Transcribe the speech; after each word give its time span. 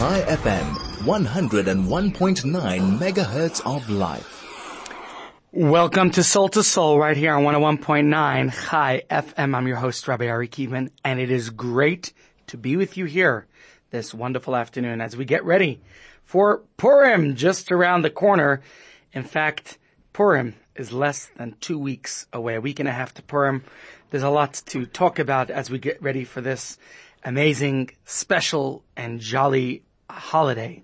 Chai 0.00 0.22
FM, 0.22 0.64
101.9 1.04 2.98
megahertz 2.98 3.60
of 3.66 3.90
life. 3.90 4.46
Welcome 5.52 6.10
to 6.12 6.22
Soul 6.22 6.48
to 6.48 6.62
Soul 6.62 6.98
right 6.98 7.14
here 7.14 7.34
on 7.34 7.44
101.9 7.44 8.70
Chai 8.70 9.02
FM. 9.10 9.54
I'm 9.54 9.68
your 9.68 9.76
host, 9.76 10.08
Rabbi 10.08 10.28
Ari 10.28 10.48
Kievman, 10.48 10.88
and 11.04 11.20
it 11.20 11.30
is 11.30 11.50
great 11.50 12.14
to 12.46 12.56
be 12.56 12.78
with 12.78 12.96
you 12.96 13.04
here 13.04 13.46
this 13.90 14.14
wonderful 14.14 14.56
afternoon 14.56 15.02
as 15.02 15.18
we 15.18 15.26
get 15.26 15.44
ready 15.44 15.82
for 16.24 16.62
Purim 16.78 17.36
just 17.36 17.70
around 17.70 18.00
the 18.00 18.08
corner. 18.08 18.62
In 19.12 19.22
fact, 19.22 19.76
Purim 20.14 20.54
is 20.76 20.94
less 20.94 21.26
than 21.36 21.56
two 21.60 21.78
weeks 21.78 22.26
away, 22.32 22.54
a 22.54 22.60
week 22.62 22.80
and 22.80 22.88
a 22.88 22.92
half 22.92 23.12
to 23.12 23.22
Purim. 23.22 23.64
There's 24.08 24.22
a 24.22 24.30
lot 24.30 24.62
to 24.68 24.86
talk 24.86 25.18
about 25.18 25.50
as 25.50 25.68
we 25.68 25.78
get 25.78 26.02
ready 26.02 26.24
for 26.24 26.40
this 26.40 26.78
amazing, 27.22 27.90
special, 28.06 28.82
and 28.96 29.20
jolly 29.20 29.82
holiday. 30.12 30.82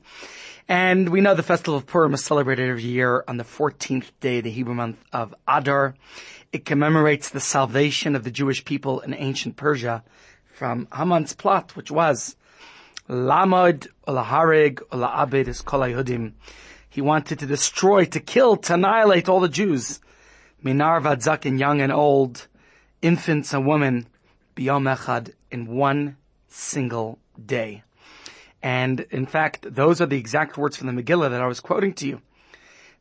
And 0.69 1.11
we 1.11 1.21
know 1.21 1.35
the 1.35 1.43
festival 1.43 1.77
of 1.77 1.87
Purim 1.87 2.15
is 2.15 2.25
celebrated 2.25 2.69
every 2.69 2.83
year 2.83 3.23
on 3.29 3.37
the 3.37 3.45
14th 3.45 4.11
day 4.21 4.39
of 4.39 4.45
the 4.45 4.51
Hebrew 4.51 4.75
month 4.75 4.99
of 5.13 5.35
Adar. 5.47 5.95
It 6.53 6.65
commemorates 6.65 7.29
the 7.29 7.41
salvation 7.41 8.17
of 8.17 8.25
the 8.25 8.31
Jewish 8.31 8.65
people 8.65 9.01
in 9.01 9.15
ancient 9.15 9.57
Persia 9.57 10.03
from 10.53 10.89
Haman's 10.93 11.35
plot, 11.35 11.77
which 11.77 11.91
was 11.91 12.35
Lamod 13.09 13.87
Olaharig 14.09 14.81
Olaabed 14.91 15.47
is 15.47 15.63
Kol 15.63 15.85
He 16.89 17.01
wanted 17.01 17.39
to 17.39 17.47
destroy, 17.47 18.05
to 18.07 18.19
kill, 18.19 18.57
to 18.57 18.75
annihilate 18.75 19.29
all 19.29 19.41
the 19.41 19.49
Jews. 19.49 20.01
Minar 20.63 21.01
Vadzak 21.01 21.59
young 21.59 21.81
and 21.81 21.93
old, 21.93 22.49
infants 23.03 23.53
and 23.55 23.67
women, 23.67 24.09
Biyom 24.57 24.93
Echad, 24.97 25.33
in 25.53 25.69
one 25.69 26.17
single 26.49 27.21
day. 27.45 27.85
And 28.63 29.01
in 29.11 29.27
fact, 29.27 29.67
those 29.75 30.01
are 30.01 30.07
the 30.07 30.19
exact 30.19 30.57
words 30.57 30.77
from 30.77 30.87
the 30.87 31.03
Megillah 31.03 31.31
that 31.31 31.43
I 31.43 31.47
was 31.47 31.61
quoting 31.61 31.95
to 31.95 32.09
you. 32.09 32.21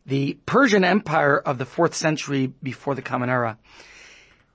The 0.06 0.38
Persian 0.46 0.84
Empire 0.84 1.40
of 1.40 1.58
the 1.58 1.66
fourth 1.66 1.96
century 1.96 2.54
before 2.62 2.94
the 2.94 3.02
Common 3.02 3.30
Era, 3.30 3.58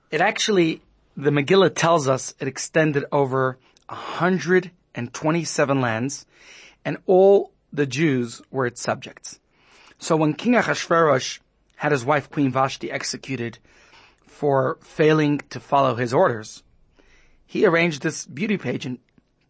it 0.09 0.21
actually, 0.21 0.81
the 1.17 1.31
Megillah 1.31 1.75
tells 1.75 2.07
us 2.07 2.33
it 2.39 2.47
extended 2.47 3.05
over 3.11 3.57
127 3.89 5.81
lands 5.81 6.25
and 6.85 6.97
all 7.05 7.51
the 7.73 7.85
Jews 7.85 8.41
were 8.49 8.65
its 8.65 8.81
subjects. 8.81 9.39
So 9.97 10.15
when 10.15 10.33
King 10.33 10.53
Achashverosh 10.53 11.39
had 11.75 11.91
his 11.91 12.05
wife 12.05 12.29
Queen 12.29 12.51
Vashti 12.51 12.91
executed 12.91 13.59
for 14.25 14.77
failing 14.81 15.39
to 15.49 15.59
follow 15.59 15.95
his 15.95 16.13
orders, 16.13 16.63
he 17.45 17.65
arranged 17.65 18.01
this 18.01 18.25
beauty 18.25 18.57
pageant 18.57 18.99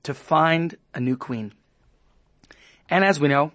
to 0.03 0.13
find 0.13 0.75
a 0.93 0.99
new 0.99 1.17
queen. 1.17 1.53
And 2.89 3.05
as 3.05 3.19
we 3.19 3.27
know, 3.27 3.51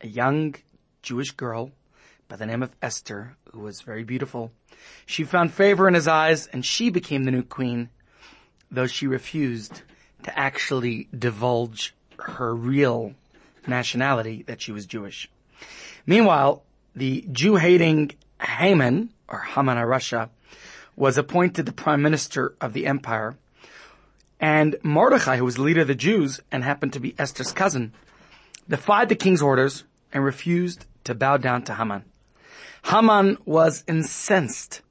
a 0.00 0.06
young 0.06 0.54
Jewish 1.02 1.32
girl 1.32 1.70
by 2.28 2.36
the 2.36 2.46
name 2.46 2.62
of 2.62 2.74
Esther, 2.82 3.36
who 3.52 3.60
was 3.60 3.80
very 3.80 4.04
beautiful, 4.04 4.52
she 5.06 5.24
found 5.24 5.52
favor 5.52 5.88
in 5.88 5.94
his 5.94 6.06
eyes 6.06 6.46
and 6.48 6.64
she 6.64 6.90
became 6.90 7.24
the 7.24 7.30
new 7.30 7.42
queen, 7.42 7.88
though 8.70 8.86
she 8.86 9.06
refused 9.06 9.82
to 10.24 10.38
actually 10.38 11.08
divulge 11.16 11.94
her 12.18 12.54
real 12.54 13.14
nationality 13.66 14.42
that 14.46 14.60
she 14.60 14.72
was 14.72 14.86
Jewish. 14.86 15.30
Meanwhile, 16.06 16.62
the 16.94 17.24
Jew-hating 17.30 18.12
Haman, 18.40 19.10
or 19.28 19.40
Haman 19.40 19.76
HaRasha, 19.76 20.28
was 20.96 21.16
appointed 21.16 21.64
the 21.64 21.72
prime 21.72 22.02
minister 22.02 22.54
of 22.60 22.72
the 22.72 22.86
empire 22.86 23.36
and 24.40 24.76
Mordechai, 24.82 25.36
who 25.36 25.44
was 25.44 25.56
the 25.56 25.62
leader 25.62 25.82
of 25.82 25.88
the 25.88 25.94
Jews 25.94 26.40
and 26.52 26.62
happened 26.62 26.92
to 26.92 27.00
be 27.00 27.14
Esther's 27.18 27.52
cousin, 27.52 27.92
defied 28.68 29.08
the 29.08 29.16
king's 29.16 29.42
orders 29.42 29.84
and 30.12 30.24
refused 30.24 30.86
to 31.04 31.14
bow 31.14 31.36
down 31.36 31.62
to 31.64 31.74
Haman. 31.74 32.04
Haman 32.84 33.38
was 33.44 33.84
incensed. 33.88 34.82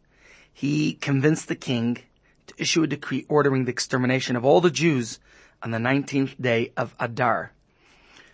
He 0.54 0.94
convinced 0.94 1.48
the 1.48 1.56
king 1.56 2.00
to 2.48 2.54
issue 2.58 2.84
a 2.84 2.88
decree 2.88 3.26
ordering 3.30 3.66
the 3.66 3.72
extermination 3.72 4.36
of 4.36 4.44
all 4.44 4.62
the 4.62 4.72
Jews 4.72 5.20
on 5.64 5.72
the 5.72 5.78
19th 5.78 6.40
day 6.42 6.72
of 6.76 6.94
Adar. 7.00 7.52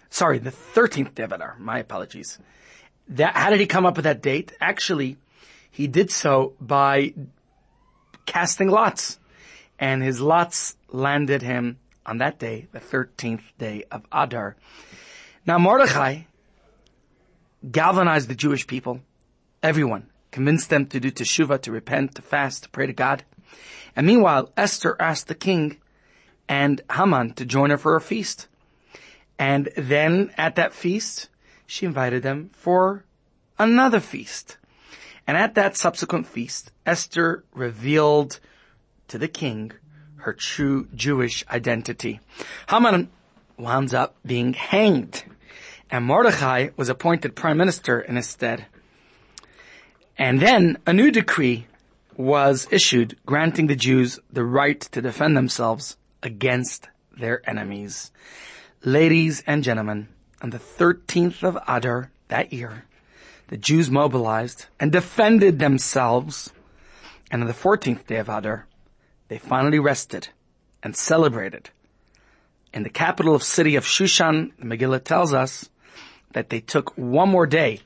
Sorry, 0.09 0.39
the 0.39 0.51
13th 0.51 1.15
day 1.15 1.23
of 1.23 1.31
Adar. 1.31 1.57
My 1.59 1.79
apologies. 1.79 2.39
That, 3.09 3.35
how 3.35 3.49
did 3.49 3.59
he 3.59 3.65
come 3.65 3.85
up 3.85 3.95
with 3.95 4.05
that 4.05 4.21
date? 4.21 4.53
Actually, 4.61 5.17
he 5.69 5.87
did 5.87 6.11
so 6.11 6.53
by 6.61 7.13
casting 8.25 8.69
lots. 8.69 9.19
And 9.79 10.03
his 10.03 10.21
lots 10.21 10.75
landed 10.89 11.41
him 11.41 11.79
on 12.05 12.17
that 12.19 12.39
day, 12.39 12.67
the 12.71 12.79
13th 12.79 13.43
day 13.57 13.83
of 13.91 14.05
Adar. 14.11 14.55
Now 15.45 15.57
Mordechai 15.57 16.21
galvanized 17.69 18.29
the 18.29 18.35
Jewish 18.35 18.67
people, 18.67 19.01
everyone, 19.61 20.07
convinced 20.31 20.69
them 20.69 20.85
to 20.87 20.99
do 20.99 21.11
teshuvah, 21.11 21.61
to 21.61 21.71
repent, 21.71 22.15
to 22.15 22.21
fast, 22.21 22.63
to 22.63 22.69
pray 22.69 22.87
to 22.87 22.93
God. 22.93 23.23
And 23.95 24.07
meanwhile, 24.07 24.51
Esther 24.57 24.95
asked 24.99 25.27
the 25.27 25.35
king 25.35 25.77
and 26.49 26.81
Haman 26.91 27.33
to 27.35 27.45
join 27.45 27.69
her 27.69 27.77
for 27.77 27.95
a 27.95 28.01
feast. 28.01 28.47
And 29.39 29.69
then 29.77 30.31
at 30.37 30.55
that 30.55 30.73
feast, 30.73 31.29
she 31.65 31.85
invited 31.85 32.23
them 32.23 32.49
for 32.53 33.05
another 33.57 33.99
feast. 33.99 34.57
And 35.25 35.37
at 35.37 35.55
that 35.55 35.77
subsequent 35.77 36.27
feast, 36.27 36.71
Esther 36.85 37.43
revealed 37.53 38.39
to 39.13 39.19
the 39.19 39.27
king 39.27 39.71
her 40.15 40.33
true 40.33 40.87
Jewish 40.95 41.45
identity. 41.47 42.19
Haman 42.67 43.11
wound 43.59 43.93
up 43.93 44.15
being 44.25 44.53
hanged, 44.53 45.23
and 45.91 46.03
Mordechai 46.03 46.69
was 46.77 46.89
appointed 46.89 47.35
prime 47.35 47.57
minister 47.57 47.99
in 47.99 48.15
his 48.15 48.27
stead. 48.27 48.65
And 50.17 50.39
then 50.39 50.79
a 50.87 50.93
new 50.93 51.11
decree 51.11 51.67
was 52.17 52.67
issued 52.71 53.15
granting 53.23 53.67
the 53.67 53.75
Jews 53.75 54.19
the 54.31 54.43
right 54.43 54.81
to 54.81 54.99
defend 54.99 55.37
themselves 55.37 55.95
against 56.23 56.89
their 57.15 57.47
enemies. 57.47 58.11
Ladies 58.83 59.43
and 59.45 59.63
gentlemen, 59.63 60.07
on 60.41 60.49
the 60.49 60.57
13th 60.57 61.43
of 61.43 61.59
Adar 61.67 62.09
that 62.29 62.51
year, 62.51 62.85
the 63.49 63.57
Jews 63.57 63.91
mobilized 63.91 64.65
and 64.79 64.91
defended 64.91 65.59
themselves. 65.59 66.51
And 67.29 67.43
on 67.43 67.47
the 67.47 67.53
14th 67.53 68.07
day 68.07 68.17
of 68.17 68.29
Adar, 68.29 68.67
they 69.33 69.39
finally 69.39 69.79
rested 69.79 70.27
and 70.83 70.95
celebrated. 70.95 71.71
In 72.71 72.83
the 72.83 72.89
capital 72.91 73.33
of 73.33 73.41
city 73.41 73.75
of 73.75 73.83
Shushan, 73.83 74.53
Megillah 74.61 75.03
tells 75.03 75.33
us 75.33 75.71
that 76.33 76.51
they 76.51 76.59
took 76.59 76.95
one 76.95 77.29
more 77.29 77.47
day 77.47 77.79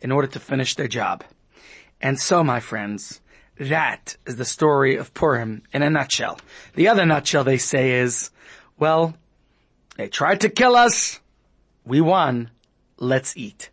in 0.00 0.12
order 0.12 0.28
to 0.28 0.38
finish 0.38 0.76
their 0.76 0.86
job. 0.86 1.24
And 2.00 2.20
so, 2.20 2.44
my 2.44 2.60
friends, 2.60 3.20
that 3.58 4.16
is 4.28 4.36
the 4.36 4.44
story 4.44 4.94
of 4.94 5.12
Purim 5.12 5.62
in 5.72 5.82
a 5.82 5.90
nutshell. 5.90 6.38
The 6.74 6.86
other 6.86 7.04
nutshell 7.04 7.42
they 7.42 7.58
say 7.58 7.94
is, 7.94 8.30
well, 8.78 9.16
they 9.96 10.06
tried 10.06 10.42
to 10.42 10.50
kill 10.50 10.76
us. 10.76 11.18
We 11.84 12.00
won. 12.00 12.48
Let's 12.96 13.36
eat. 13.36 13.70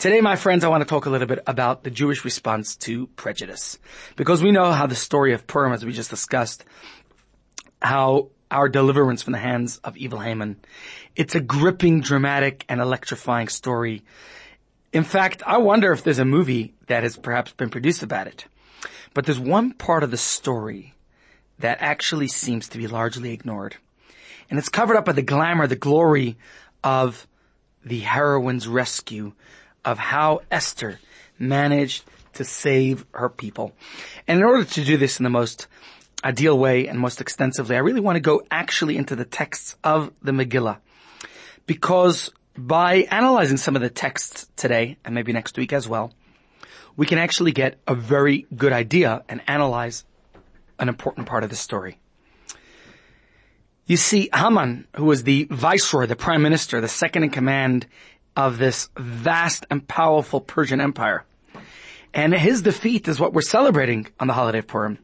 Today, 0.00 0.22
my 0.22 0.36
friends, 0.36 0.64
I 0.64 0.68
want 0.68 0.80
to 0.80 0.88
talk 0.88 1.04
a 1.04 1.10
little 1.10 1.26
bit 1.26 1.40
about 1.46 1.84
the 1.84 1.90
Jewish 1.90 2.24
response 2.24 2.74
to 2.76 3.06
prejudice. 3.08 3.78
Because 4.16 4.42
we 4.42 4.50
know 4.50 4.72
how 4.72 4.86
the 4.86 4.94
story 4.94 5.34
of 5.34 5.46
Purim, 5.46 5.74
as 5.74 5.84
we 5.84 5.92
just 5.92 6.08
discussed, 6.08 6.64
how 7.82 8.30
our 8.50 8.70
deliverance 8.70 9.20
from 9.20 9.34
the 9.34 9.38
hands 9.38 9.76
of 9.84 9.98
evil 9.98 10.18
Haman. 10.18 10.56
It's 11.16 11.34
a 11.34 11.40
gripping, 11.40 12.00
dramatic, 12.00 12.64
and 12.66 12.80
electrifying 12.80 13.48
story. 13.48 14.02
In 14.90 15.04
fact, 15.04 15.42
I 15.46 15.58
wonder 15.58 15.92
if 15.92 16.02
there's 16.02 16.18
a 16.18 16.24
movie 16.24 16.72
that 16.86 17.02
has 17.02 17.18
perhaps 17.18 17.52
been 17.52 17.68
produced 17.68 18.02
about 18.02 18.26
it. 18.26 18.46
But 19.12 19.26
there's 19.26 19.38
one 19.38 19.74
part 19.74 20.02
of 20.02 20.10
the 20.10 20.16
story 20.16 20.94
that 21.58 21.76
actually 21.82 22.28
seems 22.28 22.70
to 22.70 22.78
be 22.78 22.86
largely 22.86 23.34
ignored. 23.34 23.76
And 24.48 24.58
it's 24.58 24.70
covered 24.70 24.96
up 24.96 25.04
by 25.04 25.12
the 25.12 25.20
glamour, 25.20 25.66
the 25.66 25.76
glory 25.76 26.38
of 26.82 27.26
the 27.84 28.00
heroine's 28.00 28.66
rescue 28.66 29.34
of 29.84 29.98
how 29.98 30.42
Esther 30.50 30.98
managed 31.38 32.04
to 32.34 32.44
save 32.44 33.04
her 33.12 33.28
people. 33.28 33.72
And 34.26 34.38
in 34.38 34.44
order 34.44 34.64
to 34.64 34.84
do 34.84 34.96
this 34.96 35.18
in 35.18 35.24
the 35.24 35.30
most 35.30 35.66
ideal 36.24 36.58
way 36.58 36.86
and 36.86 36.98
most 36.98 37.20
extensively, 37.20 37.76
I 37.76 37.80
really 37.80 38.00
want 38.00 38.16
to 38.16 38.20
go 38.20 38.42
actually 38.50 38.96
into 38.96 39.16
the 39.16 39.24
texts 39.24 39.76
of 39.82 40.12
the 40.22 40.32
Megillah. 40.32 40.78
Because 41.66 42.30
by 42.56 43.06
analyzing 43.10 43.56
some 43.56 43.76
of 43.76 43.82
the 43.82 43.90
texts 43.90 44.48
today, 44.56 44.98
and 45.04 45.14
maybe 45.14 45.32
next 45.32 45.56
week 45.56 45.72
as 45.72 45.88
well, 45.88 46.12
we 46.96 47.06
can 47.06 47.18
actually 47.18 47.52
get 47.52 47.78
a 47.86 47.94
very 47.94 48.46
good 48.54 48.72
idea 48.72 49.24
and 49.28 49.40
analyze 49.46 50.04
an 50.78 50.88
important 50.88 51.26
part 51.26 51.44
of 51.44 51.50
the 51.50 51.56
story. 51.56 51.98
You 53.86 53.96
see, 53.96 54.28
Haman, 54.32 54.86
who 54.96 55.04
was 55.04 55.24
the 55.24 55.48
viceroy, 55.50 56.06
the 56.06 56.16
prime 56.16 56.42
minister, 56.42 56.80
the 56.80 56.88
second 56.88 57.24
in 57.24 57.30
command 57.30 57.86
of 58.40 58.58
this 58.58 58.88
vast 58.96 59.66
and 59.70 59.86
powerful 59.86 60.40
Persian 60.40 60.80
Empire. 60.80 61.24
And 62.12 62.34
his 62.34 62.62
defeat 62.62 63.06
is 63.06 63.20
what 63.20 63.32
we're 63.32 63.42
celebrating 63.42 64.08
on 64.18 64.26
the 64.26 64.32
holiday 64.32 64.58
of 64.58 64.66
Purim. 64.66 64.98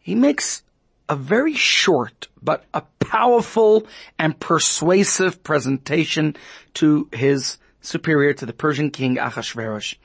He 0.00 0.14
makes 0.14 0.62
a 1.08 1.14
very 1.14 1.54
short 1.54 2.28
but 2.42 2.64
a 2.74 2.82
powerful 2.98 3.86
and 4.18 4.38
persuasive 4.38 5.42
presentation 5.44 6.36
to 6.74 7.08
his 7.12 7.58
superior, 7.80 8.32
to 8.32 8.46
the 8.46 8.52
Persian 8.52 8.90
king 8.90 9.16
Achashverosh. 9.16 9.96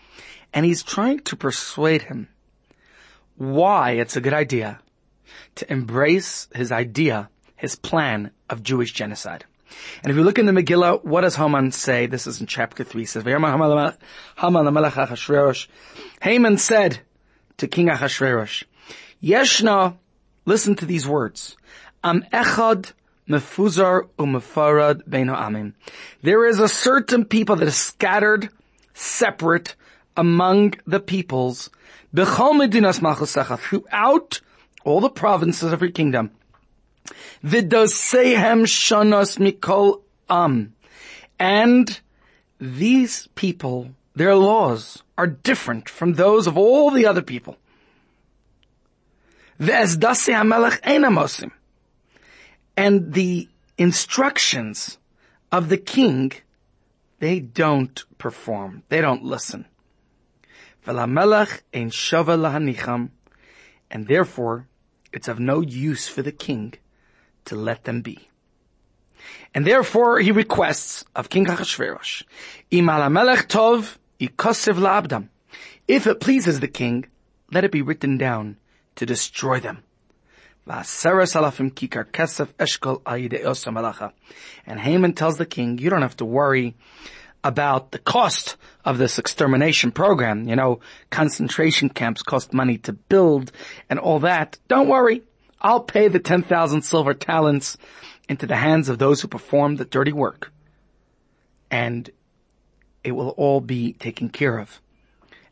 And 0.54 0.66
he's 0.66 0.84
trying 0.84 1.19
to 1.22 1.36
persuade 1.36 2.04
him 2.04 2.28
why 3.38 3.92
it's 3.92 4.16
a 4.16 4.22
good 4.22 4.34
idea 4.34 4.80
to 5.56 5.72
embrace 5.72 6.48
his 6.54 6.72
idea, 6.72 7.30
his 7.56 7.75
plan 7.75 8.31
of 8.50 8.64
Jewish 8.64 8.92
genocide. 8.92 9.46
And 10.04 10.12
if 10.12 10.16
you 10.16 10.24
look 10.24 10.40
in 10.40 10.46
the 10.46 10.52
Megillah, 10.52 11.04
what 11.04 11.22
does 11.22 11.36
Haman 11.36 11.72
say? 11.72 12.06
This 12.06 12.28
is 12.28 12.40
in 12.40 12.48
chapter 12.48 12.84
3. 12.84 13.04
It 13.04 13.08
says, 13.08 13.24
Haman 16.22 16.58
said 16.58 17.00
to 17.58 17.68
King 17.68 17.88
Achashverosh, 17.88 18.64
Yeshna, 19.22 19.98
listen 20.46 20.75
to 20.75 20.86
these 20.86 21.08
words, 21.08 21.58
Am 22.04 22.24
echad 22.31 22.94
mefuzar 23.28 24.08
umefarad 24.18 25.10
bein 25.10 25.28
amim. 25.28 25.74
There 26.22 26.46
is 26.46 26.60
a 26.60 26.68
certain 26.68 27.25
people 27.25 27.56
that 27.58 27.68
is 27.68 27.75
scattered, 27.75 28.50
separate 28.94 29.75
among 30.16 30.75
the 30.86 31.00
peoples, 31.00 31.69
throughout 32.14 34.42
all 34.86 35.02
the 35.02 35.10
provinces 35.10 35.74
of 35.74 35.81
your 35.81 35.92
kingdom. 35.92 36.31
V'dosehem 37.44 38.65
shanos 38.65 39.38
mikol 39.38 40.01
am. 40.30 40.74
And 41.39 42.00
these 42.59 43.27
people, 43.36 43.92
their 44.15 44.36
laws 44.36 45.04
are 45.18 45.27
different 45.27 45.89
from 45.89 46.13
those 46.13 46.48
of 46.48 46.57
all 46.57 46.92
the 46.92 47.06
other 47.06 47.21
people. 47.21 47.57
And 49.59 50.01
the 53.13 53.50
instructions 53.77 54.98
of 55.51 55.69
the 55.69 55.77
king, 55.77 56.31
they 57.19 57.39
don't 57.39 58.04
perform. 58.18 58.81
They 58.89 59.01
don't 59.01 59.24
listen. 59.24 59.65
And 60.86 61.18
therefore, 64.07 64.68
it's 65.13 65.27
of 65.27 65.39
no 65.39 65.62
use 65.62 66.07
for 66.07 66.21
the 66.21 66.31
king 66.31 66.74
to 67.48 67.56
let 67.56 67.84
them 67.84 68.02
be. 68.02 68.30
And 69.54 69.66
therefore 69.66 70.20
he 70.20 70.32
requests 70.32 71.04
of 71.16 71.30
King 71.30 71.46
Achashverosh, 71.48 72.24
Imalamelech 72.72 73.48
tov 73.48 73.98
ikosev 74.20 74.78
la'abdam. 74.78 75.30
If 75.88 76.06
it 76.08 76.20
pleases 76.20 76.60
the 76.60 76.68
king, 76.68 77.06
let 77.52 77.64
it 77.64 77.72
be 77.72 77.82
written 77.82 78.18
down 78.18 78.58
to 78.96 79.06
destroy 79.06 79.60
them. 79.60 79.84
And 80.70 80.84
Haman 84.80 85.14
tells 85.14 85.38
the 85.38 85.46
king, 85.46 85.78
you 85.78 85.90
don't 85.90 86.02
have 86.02 86.18
to 86.18 86.26
worry 86.26 86.76
about 87.44 87.92
the 87.92 88.00
cost 88.00 88.58
of 88.84 88.98
this 88.98 89.18
extermination 89.18 89.92
program. 89.92 90.48
You 90.48 90.58
know, 90.58 90.82
concentration 91.10 91.88
camps 91.90 92.22
cost 92.22 92.54
money 92.54 92.78
to 92.80 92.92
build 92.92 93.54
and 93.90 93.98
all 93.98 94.20
that. 94.20 94.58
Don't 94.68 94.90
worry. 94.90 95.24
I'll 95.62 95.81
pay 95.81 96.07
the 96.07 96.19
10,000 96.19 96.81
silver 96.81 97.13
talents 97.13 97.77
into 98.30 98.45
the 98.45 98.56
hands 98.56 98.89
of 98.89 99.00
those 99.00 99.21
who 99.21 99.27
perform 99.27 99.75
the 99.75 99.86
dirty 99.86 100.13
work. 100.13 100.51
And 101.71 102.09
it 103.04 103.12
will 103.12 103.30
all 103.30 103.62
be 103.62 103.94
taken 103.94 104.30
care 104.30 104.59
of. 104.59 104.81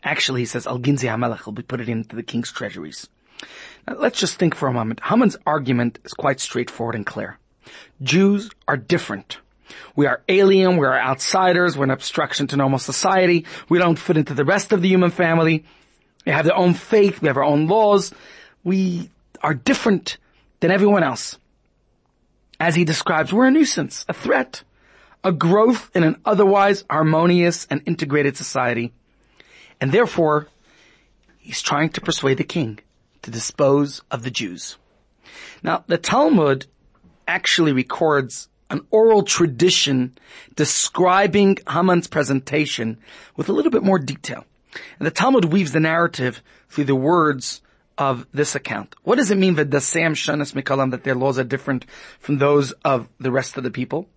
Actually, 0.04 0.42
he 0.42 0.46
says, 0.46 0.68
Al-Ginzi 0.68 1.10
HaMelech 1.10 1.46
will 1.46 1.54
be 1.54 1.64
put 1.64 1.82
it 1.82 1.90
into 1.90 2.16
the 2.16 2.24
king's 2.24 2.52
treasuries. 2.52 3.10
Now, 3.88 3.96
let's 3.96 4.20
just 4.20 4.38
think 4.38 4.56
for 4.56 4.68
a 4.68 4.74
moment. 4.74 5.02
Haman's 5.04 5.38
argument 5.48 6.00
is 6.04 6.14
quite 6.14 6.40
straightforward 6.40 6.96
and 6.96 7.06
clear. 7.06 7.40
Jews 8.02 8.52
are 8.68 8.78
different. 8.78 9.40
We 9.96 10.06
are 10.06 10.22
alien, 10.30 10.78
we 10.78 10.86
are 10.86 11.00
outsiders, 11.00 11.76
we're 11.76 11.86
an 11.86 11.92
obstruction 11.92 12.48
to 12.48 12.58
normal 12.58 12.78
society, 12.78 13.46
we 13.68 13.80
don't 13.80 13.98
fit 13.98 14.18
into 14.18 14.36
the 14.36 14.46
rest 14.46 14.72
of 14.72 14.82
the 14.82 14.90
human 14.90 15.10
family, 15.10 15.66
we 16.26 16.32
have 16.32 16.48
our 16.48 16.56
own 16.56 16.76
faith, 16.76 17.22
we 17.22 17.28
have 17.28 17.38
our 17.38 17.44
own 17.44 17.68
laws, 17.68 18.14
we 18.64 19.10
are 19.46 19.54
different 19.54 20.18
than 20.60 20.72
everyone 20.72 21.04
else. 21.04 21.38
As 22.60 22.74
he 22.74 22.84
describes, 22.84 23.32
we're 23.32 23.46
a 23.46 23.52
nuisance, 23.52 24.04
a 24.10 24.14
threat, 24.14 24.64
a 25.24 25.32
growth 25.32 25.92
in 25.94 26.04
an 26.04 26.20
otherwise 26.26 26.84
harmonious 26.90 27.68
and 27.70 27.84
integrated 27.86 28.36
society. 28.36 28.92
And 29.80 29.92
therefore, 29.92 30.48
he's 31.38 31.62
trying 31.62 31.90
to 31.90 32.02
persuade 32.02 32.40
the 32.40 32.44
king 32.44 32.80
to 33.22 33.30
dispose 33.30 34.02
of 34.10 34.24
the 34.24 34.32
Jews. 34.32 34.78
Now, 35.62 35.84
the 35.86 36.00
Talmud 36.00 36.66
actually 37.28 37.72
records 37.72 38.50
an 38.72 38.82
oral 38.90 39.22
tradition 39.22 40.18
describing 40.56 41.60
Haman's 41.70 42.08
presentation 42.08 42.98
with 43.36 43.48
a 43.48 43.54
little 43.54 43.72
bit 43.72 43.84
more 43.84 44.00
detail. 44.00 44.44
And 44.98 45.06
the 45.06 45.12
Talmud 45.12 45.46
weaves 45.46 45.72
the 45.72 45.80
narrative 45.80 46.42
through 46.68 46.86
the 46.86 46.96
words 46.96 47.62
of 47.98 48.28
this 48.34 48.56
account. 48.56 48.96
What 49.04 49.16
does 49.16 49.32
it 49.32 49.38
mean 49.38 49.56
that 49.56 49.72
the 49.72 49.82
Sam 49.82 50.14
Shanas 50.14 50.54
Mikalam 50.54 50.92
that 50.92 51.04
their 51.04 51.16
laws 51.16 51.40
are 51.40 51.44
different 51.44 51.86
from 52.20 52.38
those 52.38 52.72
of 52.84 53.08
the 53.20 53.32
rest 53.32 53.58
of 53.58 53.64
the 53.64 53.72
people? 53.72 54.08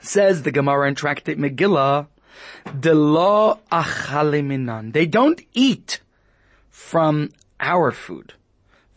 Says 0.00 0.42
the 0.42 0.50
Gemara 0.50 0.88
in 0.88 0.94
Tractate 0.94 1.38
Megillah, 1.38 2.06
the 2.74 2.94
law 2.94 3.58
achaliminan. 3.70 4.92
They 4.92 5.06
don't 5.06 5.40
eat 5.52 6.00
from 6.70 7.30
our 7.58 7.92
food. 7.92 8.34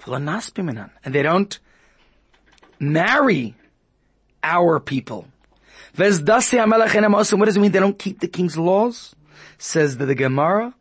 And 0.05 1.15
they 1.15 1.21
don't 1.21 1.59
marry 2.79 3.55
our 4.43 4.79
people. 4.79 5.27
What 5.95 6.05
does 6.05 6.19
it 6.21 7.59
mean 7.59 7.71
they 7.71 7.79
don't 7.79 7.99
keep 7.99 8.19
the 8.19 8.27
king's 8.27 8.57
laws? 8.57 9.15
Says 9.57 9.97
the, 9.97 10.05
the 10.05 10.15
Gemara, 10.15 10.73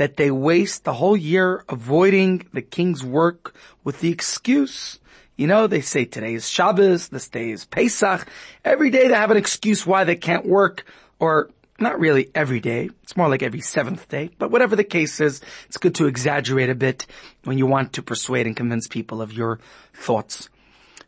that 0.00 0.16
they 0.16 0.30
waste 0.30 0.84
the 0.84 0.94
whole 0.94 1.14
year 1.14 1.62
avoiding 1.68 2.48
the 2.54 2.62
king's 2.62 3.04
work 3.04 3.54
with 3.84 4.00
the 4.00 4.10
excuse, 4.10 4.98
you 5.36 5.46
know, 5.46 5.66
they 5.66 5.82
say 5.82 6.06
today 6.06 6.32
is 6.32 6.48
Shabbos, 6.48 7.10
this 7.10 7.28
day 7.28 7.50
is 7.50 7.66
Pesach. 7.66 8.26
Every 8.64 8.88
day 8.88 9.08
they 9.08 9.14
have 9.14 9.30
an 9.30 9.36
excuse 9.36 9.86
why 9.86 10.04
they 10.04 10.16
can't 10.16 10.46
work, 10.46 10.86
or 11.18 11.50
not 11.78 12.00
really 12.00 12.30
every 12.34 12.60
day. 12.60 12.88
It's 13.02 13.14
more 13.14 13.28
like 13.28 13.42
every 13.42 13.60
seventh 13.60 14.08
day. 14.08 14.30
But 14.38 14.50
whatever 14.50 14.74
the 14.74 14.84
case 14.84 15.20
is, 15.20 15.42
it's 15.66 15.76
good 15.76 15.96
to 15.96 16.06
exaggerate 16.06 16.70
a 16.70 16.74
bit 16.74 17.06
when 17.44 17.58
you 17.58 17.66
want 17.66 17.92
to 17.92 18.02
persuade 18.02 18.46
and 18.46 18.56
convince 18.56 18.88
people 18.88 19.20
of 19.20 19.34
your 19.34 19.60
thoughts. 19.92 20.48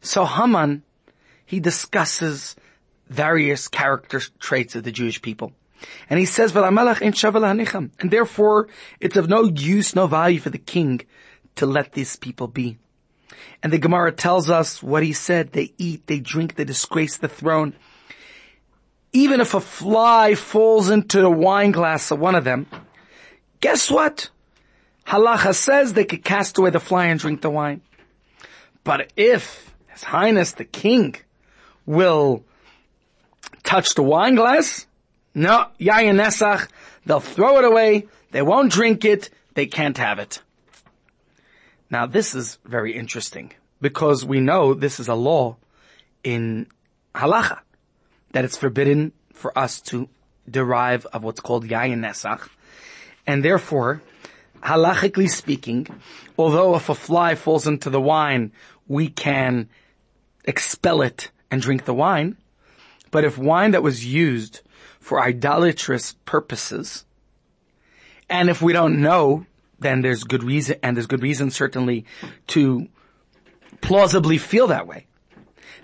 So 0.02 0.26
Haman, 0.26 0.82
he 1.46 1.60
discusses 1.60 2.56
various 3.08 3.68
character 3.68 4.20
traits 4.38 4.76
of 4.76 4.84
the 4.84 4.92
Jewish 4.92 5.22
people. 5.22 5.54
And 6.08 6.18
he 6.18 6.26
says, 6.26 6.54
and 6.54 8.10
therefore 8.10 8.68
it's 9.00 9.16
of 9.16 9.28
no 9.28 9.44
use, 9.44 9.94
no 9.94 10.06
value 10.06 10.40
for 10.40 10.50
the 10.50 10.58
king 10.58 11.00
to 11.56 11.66
let 11.66 11.92
these 11.92 12.16
people 12.16 12.48
be. 12.48 12.78
And 13.62 13.72
the 13.72 13.78
Gemara 13.78 14.12
tells 14.12 14.50
us 14.50 14.82
what 14.82 15.02
he 15.02 15.12
said. 15.12 15.52
They 15.52 15.72
eat, 15.78 16.06
they 16.06 16.20
drink, 16.20 16.56
they 16.56 16.64
disgrace 16.64 17.16
the 17.16 17.28
throne. 17.28 17.74
Even 19.12 19.40
if 19.40 19.54
a 19.54 19.60
fly 19.60 20.34
falls 20.34 20.88
into 20.88 21.20
the 21.20 21.30
wine 21.30 21.70
glass 21.70 22.10
of 22.10 22.18
one 22.18 22.34
of 22.34 22.44
them, 22.44 22.66
guess 23.60 23.90
what? 23.90 24.30
Halacha 25.06 25.54
says 25.54 25.92
they 25.92 26.04
could 26.04 26.24
cast 26.24 26.58
away 26.58 26.70
the 26.70 26.80
fly 26.80 27.06
and 27.06 27.20
drink 27.20 27.42
the 27.42 27.50
wine. 27.50 27.82
But 28.84 29.12
if 29.16 29.74
His 29.88 30.02
Highness 30.02 30.52
the 30.52 30.64
King 30.64 31.16
will 31.84 32.44
touch 33.62 33.94
the 33.94 34.02
wine 34.02 34.34
glass, 34.34 34.86
no, 35.34 35.66
yayin 35.80 36.20
nesach, 36.20 36.68
they'll 37.06 37.20
throw 37.20 37.58
it 37.58 37.64
away, 37.64 38.08
they 38.30 38.42
won't 38.42 38.72
drink 38.72 39.04
it, 39.04 39.30
they 39.54 39.66
can't 39.66 39.96
have 39.98 40.18
it. 40.18 40.40
Now 41.90 42.06
this 42.06 42.34
is 42.34 42.58
very 42.64 42.96
interesting 42.96 43.52
because 43.80 44.24
we 44.24 44.40
know 44.40 44.74
this 44.74 45.00
is 45.00 45.08
a 45.08 45.14
law 45.14 45.56
in 46.24 46.66
halacha 47.14 47.58
that 48.32 48.44
it's 48.44 48.56
forbidden 48.56 49.12
for 49.32 49.56
us 49.58 49.80
to 49.80 50.08
derive 50.48 51.06
of 51.06 51.22
what's 51.22 51.40
called 51.40 51.66
yayin 51.66 52.00
nesach, 52.00 52.48
and 53.26 53.44
therefore, 53.44 54.02
halachically 54.62 55.28
speaking, 55.28 55.86
although 56.38 56.74
if 56.76 56.88
a 56.88 56.94
fly 56.94 57.34
falls 57.34 57.66
into 57.66 57.90
the 57.90 58.00
wine, 58.00 58.52
we 58.88 59.08
can 59.08 59.68
expel 60.44 61.02
it 61.02 61.30
and 61.50 61.60
drink 61.62 61.84
the 61.84 61.94
wine, 61.94 62.36
but 63.10 63.24
if 63.24 63.38
wine 63.38 63.72
that 63.72 63.82
was 63.82 64.04
used 64.04 64.60
for 65.02 65.20
idolatrous 65.20 66.14
purposes. 66.24 67.04
And 68.30 68.48
if 68.48 68.62
we 68.62 68.72
don't 68.72 69.02
know, 69.02 69.44
then 69.80 70.00
there's 70.00 70.22
good 70.22 70.44
reason, 70.44 70.76
and 70.82 70.96
there's 70.96 71.08
good 71.08 71.22
reason 71.22 71.50
certainly 71.50 72.06
to 72.46 72.88
plausibly 73.80 74.38
feel 74.38 74.68
that 74.68 74.86
way. 74.86 75.06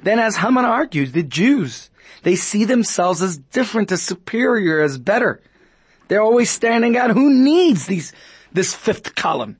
Then 0.02 0.20
as 0.20 0.36
Haman 0.36 0.64
argues, 0.64 1.10
the 1.10 1.24
Jews, 1.24 1.90
they 2.22 2.36
see 2.36 2.64
themselves 2.64 3.20
as 3.20 3.36
different, 3.36 3.90
as 3.90 4.02
superior, 4.02 4.80
as 4.80 4.98
better. 4.98 5.42
They're 6.06 6.22
always 6.22 6.48
standing 6.48 6.96
out. 6.96 7.10
Who 7.10 7.28
needs 7.28 7.86
these, 7.86 8.12
this 8.52 8.72
fifth 8.72 9.16
column? 9.16 9.58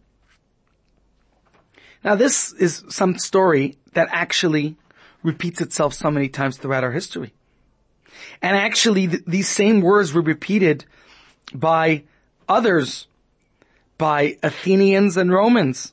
Now 2.05 2.15
this 2.15 2.53
is 2.53 2.85
some 2.89 3.19
story 3.19 3.77
that 3.95 4.09
actually 4.13 4.77
repeats 5.25 5.61
itself 5.61 5.95
so 5.95 6.13
many 6.13 6.29
times 6.29 6.57
throughout 6.57 6.85
our 6.85 6.93
history. 6.93 7.35
And 8.43 8.57
actually 8.57 9.09
th- 9.09 9.23
these 9.27 9.49
same 9.49 9.81
words 9.81 10.13
were 10.13 10.23
repeated 10.23 10.85
by 11.55 12.05
others, 12.49 13.07
by 13.97 14.39
Athenians 14.43 15.17
and 15.17 15.33
Romans. 15.33 15.93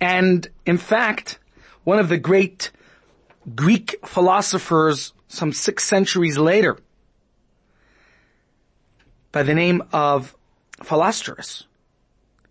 And 0.00 0.48
in 0.66 0.78
fact, 0.78 1.38
one 1.84 1.98
of 1.98 2.08
the 2.08 2.18
great 2.18 2.70
Greek 3.54 3.96
philosophers 4.06 5.12
some 5.28 5.52
six 5.52 5.84
centuries 5.84 6.38
later, 6.38 6.76
by 9.32 9.42
the 9.44 9.54
name 9.54 9.82
of 9.92 10.36
Philostratus, 10.82 11.64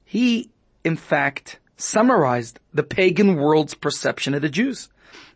he 0.05 0.49
in 0.83 0.95
fact 0.95 1.59
summarized 1.75 2.59
the 2.73 2.83
pagan 2.83 3.35
world's 3.35 3.73
perception 3.73 4.33
of 4.33 4.41
the 4.41 4.49
Jews. 4.49 4.89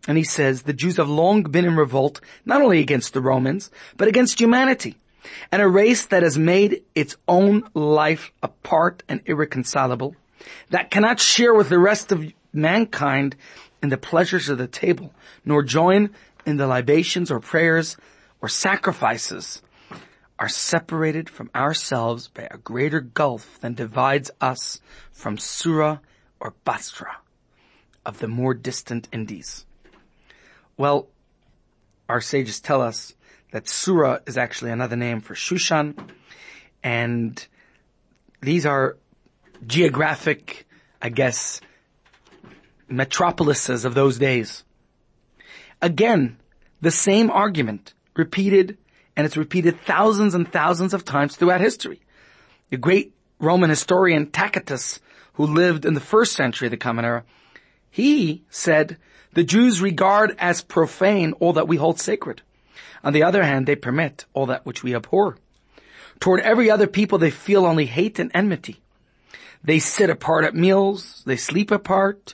And 0.08 0.18
he 0.18 0.24
says 0.24 0.64
the 0.64 0.74
Jews 0.74 0.98
have 0.98 1.10
long 1.10 1.44
been 1.44 1.66
in 1.66 1.76
revolt, 1.76 2.20
not 2.46 2.62
only 2.62 2.80
against 2.80 3.14
the 3.14 3.22
Romans, 3.22 3.72
but 3.98 4.08
against 4.08 4.40
humanity. 4.40 4.98
And 5.52 5.62
a 5.62 5.68
race 5.68 6.06
that 6.08 6.24
has 6.24 6.38
made 6.38 6.84
its 6.96 7.16
own 7.28 7.64
life 7.74 8.34
apart 8.42 9.04
and 9.08 9.22
irreconcilable, 9.26 10.16
that 10.70 10.92
cannot 10.92 11.20
share 11.20 11.54
with 11.54 11.70
the 11.70 11.80
rest 11.80 12.12
of 12.12 12.26
mankind 12.52 13.38
in 13.82 13.90
the 13.90 13.98
pleasures 13.98 14.50
of 14.50 14.58
the 14.58 14.68
table, 14.68 15.14
nor 15.46 15.64
join 15.64 16.10
in 16.46 16.58
the 16.58 16.68
libations 16.68 17.32
or 17.32 17.40
prayers 17.40 17.96
or 18.42 18.50
sacrifices, 18.50 19.62
are 20.38 20.50
separated 20.50 21.30
from 21.30 21.50
ourselves 21.56 22.28
by 22.28 22.48
a 22.52 22.58
greater 22.58 23.00
gulf 23.00 23.60
than 23.62 23.74
divides 23.74 24.30
us 24.42 24.82
from 25.12 25.38
Sura 25.38 26.02
or 26.42 26.54
Basra 26.66 27.18
of 28.06 28.20
the 28.20 28.28
more 28.28 28.54
distant 28.54 29.08
Indies. 29.12 29.66
Well, 30.78 31.08
our 32.10 32.22
sages 32.22 32.60
tell 32.60 32.82
us 32.82 33.16
that 33.52 33.70
Sura 33.70 34.22
is 34.26 34.38
actually 34.38 34.72
another 34.72 34.96
name 34.96 35.22
for 35.22 35.36
Shushan, 35.36 35.96
and 36.84 37.46
these 38.42 38.66
are 38.66 38.98
geographic, 39.66 40.66
I 41.02 41.10
guess, 41.10 41.62
metropolises 42.90 43.86
of 43.86 43.94
those 43.94 44.18
days. 44.18 44.64
Again, 45.82 46.38
the 46.82 46.92
same 46.92 47.30
argument 47.30 47.94
repeated, 48.16 48.78
and 49.16 49.26
it's 49.26 49.38
repeated 49.38 49.80
thousands 49.82 50.36
and 50.36 50.52
thousands 50.52 50.94
of 50.94 51.06
times 51.06 51.36
throughout 51.36 51.62
history. 51.62 52.02
The 52.70 52.78
great 52.78 53.14
Roman 53.40 53.70
historian 53.70 54.32
Tacitus, 54.32 55.00
who 55.34 55.46
lived 55.46 55.86
in 55.86 55.94
the 55.94 56.00
first 56.00 56.34
century 56.34 56.68
of 56.68 56.72
the 56.72 56.78
Common 56.78 57.06
Era, 57.06 57.24
he 57.94 58.42
said, 58.50 58.98
the 59.34 59.44
Jews 59.44 59.80
regard 59.80 60.36
as 60.40 60.64
profane 60.64 61.34
all 61.34 61.54
that 61.54 61.68
we 61.68 61.78
hold 61.78 62.00
sacred. 62.00 62.42
On 63.04 63.14
the 63.14 63.22
other 63.22 63.44
hand, 63.44 63.68
they 63.68 63.76
permit 63.76 64.26
all 64.34 64.48
that 64.48 64.66
which 64.66 64.82
we 64.82 64.96
abhor. 64.96 65.38
Toward 66.20 66.40
every 66.40 66.72
other 66.72 66.88
people, 66.88 67.20
they 67.20 67.30
feel 67.30 67.68
only 67.68 67.86
hate 67.86 68.18
and 68.18 68.32
enmity. 68.34 68.82
They 69.64 69.78
sit 69.78 70.10
apart 70.10 70.44
at 70.44 70.56
meals, 70.56 71.22
they 71.28 71.38
sleep 71.38 71.70
apart, 71.70 72.34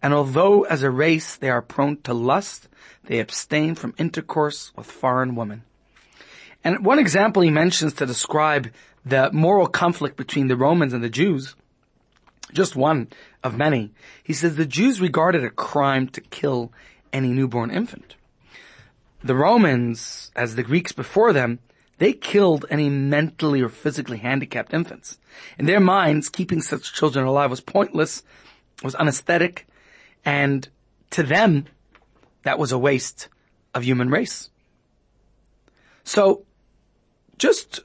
and 0.00 0.14
although 0.14 0.62
as 0.62 0.84
a 0.84 0.92
race 0.92 1.34
they 1.34 1.50
are 1.50 1.60
prone 1.60 1.96
to 2.02 2.14
lust, 2.14 2.68
they 3.06 3.18
abstain 3.18 3.74
from 3.74 3.96
intercourse 3.98 4.70
with 4.76 4.86
foreign 4.86 5.34
women. 5.34 5.64
And 6.62 6.84
one 6.84 7.00
example 7.00 7.42
he 7.42 7.50
mentions 7.50 7.94
to 7.94 8.06
describe 8.06 8.70
the 9.04 9.32
moral 9.32 9.66
conflict 9.66 10.16
between 10.16 10.46
the 10.46 10.56
Romans 10.56 10.92
and 10.92 11.02
the 11.02 11.10
Jews, 11.10 11.56
just 12.52 12.76
one 12.76 13.08
of 13.42 13.56
many, 13.56 13.92
he 14.22 14.32
says 14.32 14.56
the 14.56 14.66
Jews 14.66 15.00
regarded 15.00 15.44
a 15.44 15.50
crime 15.50 16.08
to 16.08 16.20
kill 16.20 16.72
any 17.12 17.28
newborn 17.28 17.70
infant. 17.70 18.16
The 19.22 19.34
Romans, 19.34 20.30
as 20.34 20.54
the 20.54 20.62
Greeks 20.62 20.92
before 20.92 21.32
them, 21.32 21.58
they 21.98 22.14
killed 22.14 22.64
any 22.70 22.88
mentally 22.88 23.60
or 23.60 23.68
physically 23.68 24.18
handicapped 24.18 24.72
infants. 24.72 25.18
In 25.58 25.66
their 25.66 25.80
minds, 25.80 26.30
keeping 26.30 26.62
such 26.62 26.94
children 26.94 27.26
alive 27.26 27.50
was 27.50 27.60
pointless, 27.60 28.22
was 28.82 28.94
unesthetic, 28.94 29.66
and 30.24 30.66
to 31.10 31.22
them, 31.22 31.66
that 32.42 32.58
was 32.58 32.72
a 32.72 32.78
waste 32.78 33.28
of 33.74 33.84
human 33.84 34.08
race. 34.08 34.48
So, 36.04 36.46
just 37.36 37.80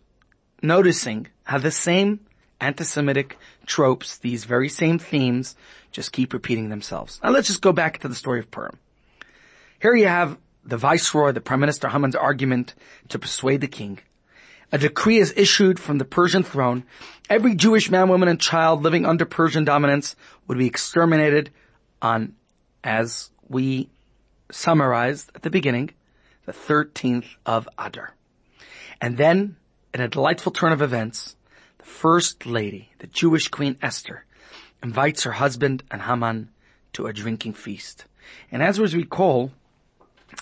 noticing 0.62 1.28
how 1.44 1.58
the 1.58 1.72
same 1.72 2.25
anti-Semitic 2.62 3.38
tropes, 3.66 4.18
these 4.18 4.46
very 4.46 4.70
same 4.70 5.00
themes, 5.00 5.56
just 5.92 6.12
keep 6.12 6.34
repeating 6.34 6.70
themselves. 6.70 7.20
Now 7.24 7.32
let's 7.32 7.48
just 7.48 7.62
go 7.62 7.72
back 7.72 8.00
to 8.00 8.08
the 8.08 8.16
story 8.16 8.40
of 8.40 8.52
Purim. 8.52 8.80
Here 9.82 9.96
you 9.96 10.08
have 10.08 10.38
the 10.64 10.78
viceroy, 10.78 11.32
the 11.32 11.42
prime 11.42 11.60
minister 11.60 11.88
Haman's 11.88 12.16
argument 12.16 12.74
to 13.10 13.20
persuade 13.20 13.62
the 13.62 13.68
king. 13.68 14.00
A 14.72 14.78
decree 14.78 15.20
is 15.20 15.34
issued 15.38 15.80
from 15.80 16.00
the 16.00 16.06
Persian 16.06 16.44
throne. 16.44 16.84
Every 17.30 17.56
Jewish 17.56 17.92
man, 17.92 18.10
woman, 18.10 18.28
and 18.28 18.42
child 18.42 18.82
living 18.82 19.06
under 19.06 19.26
Persian 19.26 19.64
dominance 19.64 20.16
would 20.48 20.58
be 20.58 20.66
exterminated 20.66 21.52
on, 22.02 22.34
as 22.84 23.30
we 23.48 23.90
summarized 24.52 25.32
at 25.36 25.44
the 25.44 25.50
beginning, 25.50 25.92
the 26.46 26.52
13th 26.52 27.28
of 27.46 27.70
Adar. 27.78 28.16
And 29.00 29.18
then, 29.18 29.58
in 29.94 30.02
a 30.02 30.08
delightful 30.08 30.52
turn 30.52 30.72
of 30.72 30.82
events, 30.82 31.36
first 31.86 32.46
lady, 32.46 32.90
the 33.00 33.08
Jewish 33.08 33.48
queen 33.48 33.78
Esther, 33.82 34.26
invites 34.84 35.24
her 35.24 35.34
husband 35.34 35.84
and 35.92 36.02
Haman 36.02 36.50
to 36.94 37.06
a 37.08 37.14
drinking 37.14 37.54
feast. 37.54 38.06
And 38.52 38.62
as 38.62 38.80
we 38.80 38.88
recall, 38.88 39.52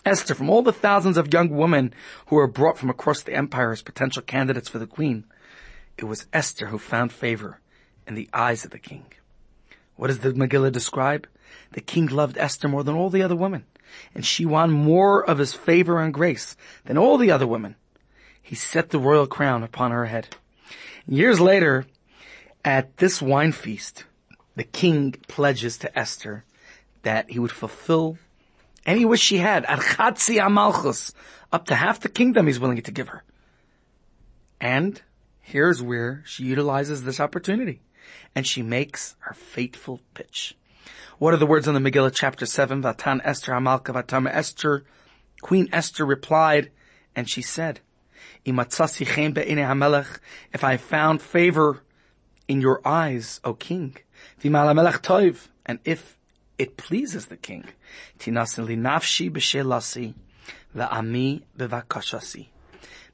Esther, 0.06 0.34
from 0.34 0.50
all 0.50 0.62
the 0.62 0.74
thousands 0.74 1.18
of 1.18 1.34
young 1.34 1.50
women 1.50 1.94
who 2.28 2.38
were 2.38 2.48
brought 2.48 2.78
from 2.78 2.90
across 2.90 3.22
the 3.22 3.36
empire 3.36 3.72
as 3.72 3.82
potential 3.82 4.22
candidates 4.22 4.70
for 4.70 4.80
the 4.80 4.88
queen, 4.88 5.26
it 5.98 6.06
was 6.06 6.26
Esther 6.34 6.68
who 6.68 6.80
found 6.80 7.12
favor 7.12 7.60
in 8.08 8.16
the 8.16 8.30
eyes 8.34 8.66
of 8.66 8.72
the 8.72 8.80
king. 8.80 9.06
What 9.96 10.08
does 10.08 10.20
the 10.20 10.34
Megillah 10.34 10.72
describe? 10.72 11.28
The 11.74 11.82
king 11.82 12.08
loved 12.08 12.38
Esther 12.38 12.68
more 12.68 12.84
than 12.84 12.96
all 12.96 13.10
the 13.10 13.22
other 13.22 13.36
women, 13.36 13.66
and 14.16 14.26
she 14.26 14.46
won 14.46 14.72
more 14.72 15.24
of 15.24 15.38
his 15.38 15.54
favor 15.54 16.00
and 16.00 16.14
grace 16.14 16.56
than 16.86 16.98
all 16.98 17.18
the 17.18 17.32
other 17.32 17.46
women. 17.46 17.76
He 18.42 18.56
set 18.56 18.90
the 18.90 19.00
royal 19.00 19.28
crown 19.28 19.64
upon 19.64 19.92
her 19.92 20.06
head. 20.06 20.36
Years 21.08 21.40
later, 21.40 21.86
at 22.64 22.98
this 22.98 23.22
wine 23.22 23.52
feast, 23.52 24.06
the 24.56 24.64
king 24.64 25.14
pledges 25.28 25.78
to 25.80 25.98
Esther 25.98 26.46
that 27.02 27.30
he 27.30 27.40
would 27.40 27.52
fulfill 27.52 28.18
any 28.86 29.06
wish 29.06 29.22
she 29.22 29.38
had, 29.38 29.66
Amalchus, 29.66 31.14
up 31.52 31.66
to 31.68 31.76
half 31.76 32.00
the 32.00 32.10
kingdom 32.10 32.48
he's 32.48 32.60
willing 32.60 32.82
to 32.82 32.92
give 32.92 33.10
her. 33.10 33.24
And 34.60 35.02
here's 35.42 35.82
where 35.82 36.24
she 36.26 36.44
utilizes 36.44 37.04
this 37.04 37.20
opportunity. 37.20 37.82
And 38.36 38.48
she 38.48 38.62
makes 38.62 39.16
her 39.20 39.34
fateful 39.34 40.02
pitch. 40.14 40.56
What 41.20 41.34
are 41.34 41.38
the 41.38 41.46
words 41.46 41.68
in 41.68 41.74
the 41.74 41.80
Megillah 41.80 42.14
chapter 42.14 42.46
7? 42.46 42.82
Vatan 42.82 43.22
Esther 43.24 43.52
Amalka 43.54 43.94
Vatam 43.94 44.28
Esther. 44.30 44.84
Queen 45.42 45.70
Esther 45.72 46.06
replied, 46.06 46.72
and 47.16 47.30
she 47.30 47.42
said, 47.42 47.82
If 48.46 48.60
I 50.64 50.78
found 50.78 51.22
favor 51.22 51.84
in 52.48 52.62
your 52.62 52.82
eyes, 52.86 53.40
O 53.44 53.54
king, 53.54 53.96
and 54.44 55.80
if 55.86 56.18
it 56.58 56.78
pleases 56.78 57.28
the 57.28 57.38
king. 57.38 57.66
Tinasin 58.20 58.68
nafshi 58.80 59.32
b'shelasi, 59.32 60.14
va'ami 60.76 61.44
b'vakashasi. 61.58 62.48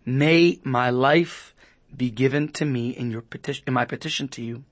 May 0.05 0.59
my 0.63 0.89
life 0.89 1.53
be 1.95 2.09
given 2.09 2.50
to 2.50 2.65
me 2.65 2.89
in 2.89 3.12
your 3.12 3.21
petition, 3.21 3.63
in 3.67 3.74
my 3.74 3.86
petition 3.86 4.27
to 4.29 4.41
you, 4.41 4.63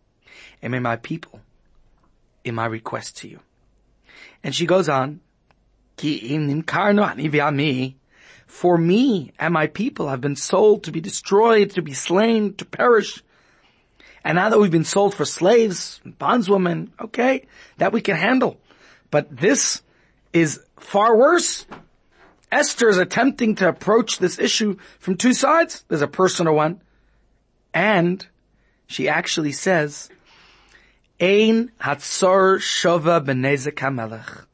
and 0.61 0.71
may 0.71 0.79
my 0.79 0.95
people 0.95 1.41
in 2.43 2.55
my 2.55 2.65
request 2.65 3.17
to 3.17 3.27
you. 3.27 3.39
And 4.43 4.55
she 4.55 4.65
goes 4.65 4.89
on, 4.89 5.21
for 8.47 8.77
me 8.77 9.33
and 9.37 9.53
my 9.53 9.67
people 9.67 10.07
have 10.07 10.21
been 10.21 10.35
sold 10.35 10.85
to 10.85 10.91
be 10.91 11.01
destroyed, 11.01 11.71
to 11.71 11.81
be 11.81 11.93
slain, 11.93 12.53
to 12.55 12.65
perish. 12.65 13.21
And 14.23 14.37
now 14.37 14.49
that 14.49 14.59
we've 14.59 14.71
been 14.71 14.83
sold 14.83 15.13
for 15.13 15.25
slaves, 15.25 16.01
bondswomen, 16.05 16.89
okay, 16.99 17.45
that 17.77 17.93
we 17.93 18.01
can 18.01 18.15
handle. 18.15 18.57
But 19.11 19.35
this 19.35 19.83
is 20.33 20.61
far 20.79 21.15
worse. 21.15 21.65
Esther 22.51 22.89
is 22.89 22.97
attempting 22.97 23.55
to 23.55 23.67
approach 23.67 24.19
this 24.19 24.39
issue 24.39 24.77
from 24.99 25.17
two 25.17 25.33
sides. 25.33 25.83
There's 25.87 26.01
a 26.01 26.07
personal 26.07 26.55
one. 26.55 26.81
And 27.73 28.25
she 28.87 29.09
actually 29.09 29.51
says, 29.51 30.09
Ein 31.19 31.71
hatzor 31.81 32.57
shova 32.57 33.23
benezek 33.23 33.75
hamelech. 33.75 34.45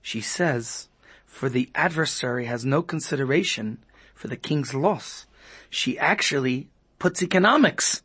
She 0.00 0.20
says, 0.20 0.88
for 1.34 1.48
the 1.48 1.68
adversary 1.74 2.44
has 2.44 2.64
no 2.64 2.80
consideration 2.80 3.78
for 4.14 4.28
the 4.28 4.36
king's 4.36 4.72
loss. 4.72 5.26
She 5.68 5.98
actually 5.98 6.68
puts 7.00 7.24
economics 7.24 8.04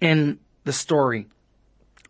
in 0.00 0.38
the 0.62 0.72
story. 0.72 1.26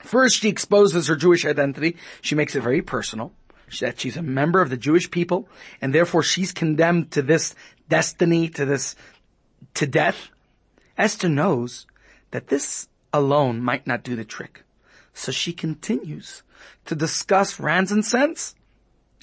First, 0.00 0.36
she 0.36 0.50
exposes 0.50 1.06
her 1.06 1.16
Jewish 1.16 1.46
identity. 1.46 1.96
She 2.20 2.34
makes 2.34 2.54
it 2.54 2.60
very 2.60 2.82
personal. 2.82 3.32
That 3.80 3.98
she's 3.98 4.18
a 4.18 4.22
member 4.22 4.60
of 4.60 4.68
the 4.68 4.76
Jewish 4.76 5.10
people, 5.10 5.48
and 5.80 5.94
therefore 5.94 6.22
she's 6.22 6.52
condemned 6.52 7.12
to 7.12 7.22
this 7.22 7.54
destiny, 7.88 8.50
to 8.50 8.66
this, 8.66 8.96
to 9.72 9.86
death. 9.86 10.28
Esther 10.98 11.30
knows 11.30 11.86
that 12.32 12.48
this 12.48 12.86
alone 13.14 13.62
might 13.62 13.86
not 13.86 14.02
do 14.02 14.14
the 14.14 14.26
trick. 14.26 14.62
So 15.14 15.32
she 15.32 15.54
continues 15.54 16.42
to 16.84 16.94
discuss 16.94 17.58
rands 17.58 17.90
and 17.90 18.04
cents. 18.04 18.54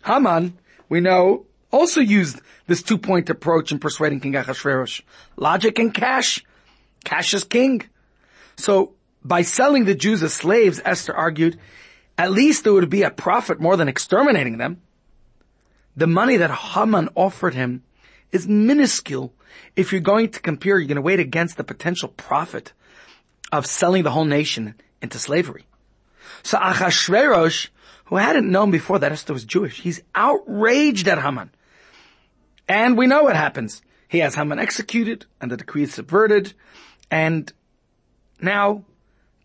Haman, 0.04 0.58
we 0.92 1.00
know, 1.00 1.46
also 1.72 2.02
used 2.02 2.42
this 2.68 2.84
two-point 2.84 3.30
approach 3.30 3.72
in 3.72 3.80
persuading 3.80 4.20
King 4.20 4.36
Ahasuerus. 4.36 5.02
Logic 5.38 5.80
and 5.80 5.94
cash. 5.94 6.44
Cash 7.06 7.34
is 7.34 7.46
king. 7.46 7.84
So 8.58 8.92
by 9.24 9.44
selling 9.44 9.86
the 9.86 9.96
Jews 9.96 10.22
as 10.22 10.34
slaves, 10.34 10.82
Esther 10.84 11.16
argued, 11.16 11.58
at 12.18 12.34
least 12.34 12.66
there 12.66 12.74
would 12.74 12.90
be 12.90 13.04
a 13.04 13.10
profit 13.10 13.62
more 13.62 13.78
than 13.78 13.88
exterminating 13.88 14.58
them. 14.58 14.82
The 15.96 16.08
money 16.08 16.36
that 16.36 16.52
Haman 16.52 17.08
offered 17.16 17.54
him 17.54 17.84
is 18.34 18.46
minuscule. 18.46 19.34
If 19.78 19.94
you're 19.94 20.02
going 20.02 20.32
to 20.32 20.42
compare, 20.42 20.78
you're 20.78 20.90
going 20.90 20.98
to 20.98 21.02
weigh 21.02 21.14
against 21.14 21.56
the 21.56 21.64
potential 21.64 22.10
profit 22.10 22.74
of 23.50 23.66
selling 23.66 24.04
the 24.04 24.12
whole 24.12 24.26
nation 24.26 24.76
into 25.02 25.20
slavery. 25.20 25.64
So 26.44 26.58
Achashverosh, 26.58 27.70
who 28.12 28.18
hadn't 28.18 28.52
known 28.52 28.72
before 28.72 29.00
that 29.00 29.14
Esther 29.14 29.32
was 29.32 29.46
Jewish, 29.46 29.80
he's 29.80 30.02
outraged 30.14 31.08
at 31.08 31.18
Haman. 31.18 31.50
And 32.68 32.98
we 32.98 33.08
know 33.08 33.24
what 33.24 33.38
happens. 33.38 33.82
He 34.10 34.20
has 34.20 34.36
Haman 34.36 34.60
executed 34.60 35.26
and 35.40 35.50
the 35.50 35.56
decree 35.56 35.84
is 35.84 35.94
subverted. 35.94 36.54
And 37.10 37.52
now, 38.42 38.84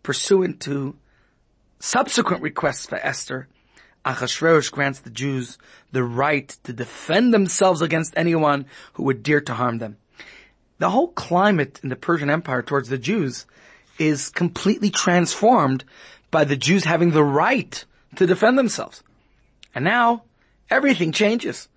pursuant 0.03 0.59
to 0.61 0.97
subsequent 1.79 2.43
requests 2.43 2.85
for 2.85 2.97
Esther, 2.97 3.47
Achashverosh 4.03 4.69
grants 4.69 4.99
the 4.99 5.11
Jews 5.11 5.57
the 5.93 6.03
right 6.03 6.49
to 6.65 6.73
defend 6.73 7.33
themselves 7.33 7.81
against 7.81 8.15
anyone 8.17 8.65
who 8.93 9.03
would 9.03 9.23
dare 9.23 9.39
to 9.39 9.53
harm 9.53 9.77
them. 9.77 9.95
The 10.79 10.89
whole 10.89 11.07
climate 11.13 11.79
in 11.83 11.87
the 11.87 11.95
Persian 11.95 12.29
Empire 12.29 12.63
towards 12.63 12.89
the 12.89 12.97
Jews 12.97 13.45
is 13.97 14.27
completely 14.27 14.89
transformed 14.89 15.85
by 16.31 16.43
the 16.43 16.57
Jews 16.57 16.83
having 16.83 17.11
the 17.11 17.23
right 17.23 17.85
to 18.15 18.25
defend 18.25 18.57
themselves. 18.57 19.03
And 19.75 19.85
now, 19.85 20.23
everything 20.69 21.11
changes. 21.11 21.67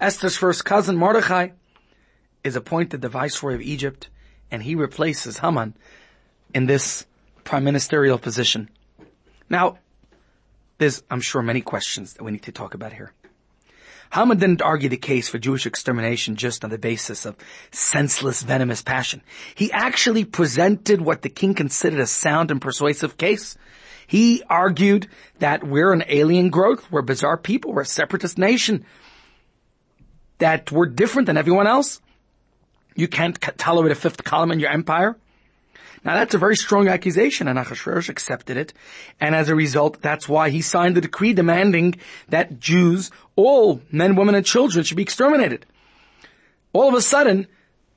Esther's 0.00 0.36
first 0.36 0.64
cousin, 0.64 0.96
Mordechai, 0.96 1.48
is 2.44 2.56
appointed 2.56 3.02
the 3.02 3.08
viceroy 3.08 3.54
of 3.54 3.60
Egypt, 3.60 4.08
and 4.50 4.62
he 4.62 4.74
replaces 4.74 5.38
Haman 5.38 5.74
in 6.54 6.66
this 6.66 7.06
prime 7.44 7.64
ministerial 7.64 8.18
position. 8.18 8.68
Now, 9.48 9.78
there's, 10.78 11.02
I'm 11.10 11.20
sure, 11.20 11.42
many 11.42 11.60
questions 11.60 12.14
that 12.14 12.24
we 12.24 12.32
need 12.32 12.42
to 12.42 12.52
talk 12.52 12.74
about 12.74 12.92
here. 12.92 13.12
Haman 14.12 14.38
didn't 14.38 14.60
argue 14.60 14.90
the 14.90 14.98
case 14.98 15.28
for 15.28 15.38
Jewish 15.38 15.64
extermination 15.64 16.36
just 16.36 16.64
on 16.64 16.70
the 16.70 16.76
basis 16.76 17.24
of 17.24 17.34
senseless, 17.70 18.42
venomous 18.42 18.82
passion. 18.82 19.22
He 19.54 19.72
actually 19.72 20.24
presented 20.26 21.00
what 21.00 21.22
the 21.22 21.30
king 21.30 21.54
considered 21.54 22.00
a 22.00 22.06
sound 22.06 22.50
and 22.50 22.60
persuasive 22.60 23.16
case. 23.16 23.56
He 24.12 24.42
argued 24.50 25.08
that 25.38 25.66
we're 25.66 25.90
an 25.90 26.04
alien 26.06 26.50
growth, 26.50 26.84
we're 26.90 27.00
bizarre 27.00 27.38
people, 27.38 27.72
we're 27.72 27.80
a 27.80 27.86
separatist 27.86 28.36
nation, 28.36 28.84
that 30.36 30.70
we're 30.70 30.84
different 30.84 31.24
than 31.24 31.38
everyone 31.38 31.66
else. 31.66 31.98
You 32.94 33.08
can't 33.08 33.40
tolerate 33.56 33.90
a 33.90 33.94
fifth 33.94 34.22
column 34.22 34.52
in 34.52 34.60
your 34.60 34.68
empire. 34.68 35.16
Now 36.04 36.16
that's 36.16 36.34
a 36.34 36.38
very 36.38 36.56
strong 36.56 36.88
accusation 36.88 37.48
and 37.48 37.58
Achashverosh 37.58 38.10
accepted 38.10 38.58
it. 38.58 38.74
And 39.18 39.34
as 39.34 39.48
a 39.48 39.54
result, 39.54 40.02
that's 40.02 40.28
why 40.28 40.50
he 40.50 40.60
signed 40.60 40.94
the 40.94 41.00
decree 41.00 41.32
demanding 41.32 41.94
that 42.28 42.60
Jews, 42.60 43.10
all 43.34 43.80
men, 43.90 44.14
women, 44.14 44.34
and 44.34 44.44
children 44.44 44.84
should 44.84 44.98
be 44.98 45.02
exterminated. 45.02 45.64
All 46.74 46.90
of 46.90 46.94
a 46.94 47.00
sudden, 47.00 47.46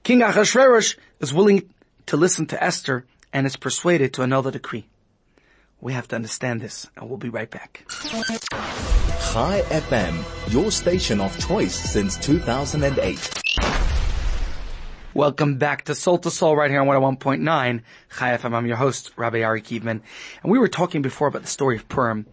King 0.03 0.21
Achashverosh 0.21 0.95
is 1.19 1.33
willing 1.33 1.69
to 2.05 2.15
listen 2.15 2.45
to 2.45 2.63
Esther 2.63 3.03
and 3.33 3.45
is 3.45 3.57
persuaded 3.57 4.13
to 4.13 4.23
annul 4.23 4.43
the 4.43 4.51
decree. 4.53 4.87
We 5.85 5.93
have 5.93 6.07
to 6.07 6.15
understand 6.15 6.61
this 6.61 6.87
and 6.97 7.07
we'll 7.07 7.19
be 7.19 7.29
right 7.29 7.47
back. 7.47 7.85
Chai 7.87 9.61
FM, 9.67 10.51
your 10.51 10.71
station 10.71 11.21
of 11.21 11.37
choice 11.37 11.75
since 11.75 12.17
2008. 12.17 13.43
Welcome 15.13 15.59
back 15.59 15.85
to 15.85 15.93
Soul 15.93 16.17
to 16.17 16.31
Soul 16.31 16.55
right 16.55 16.71
here 16.71 16.81
on 16.81 16.87
101.9 16.87 17.83
Chai 18.17 18.35
FM. 18.35 18.55
I'm 18.55 18.65
your 18.65 18.77
host, 18.77 19.11
Rabbi 19.15 19.43
Ari 19.43 19.61
Kievman. 19.61 20.01
And 20.41 20.51
we 20.51 20.57
were 20.57 20.69
talking 20.69 21.03
before 21.03 21.27
about 21.27 21.43
the 21.43 21.47
story 21.47 21.75
of 21.75 21.87
Purim. 21.87 22.25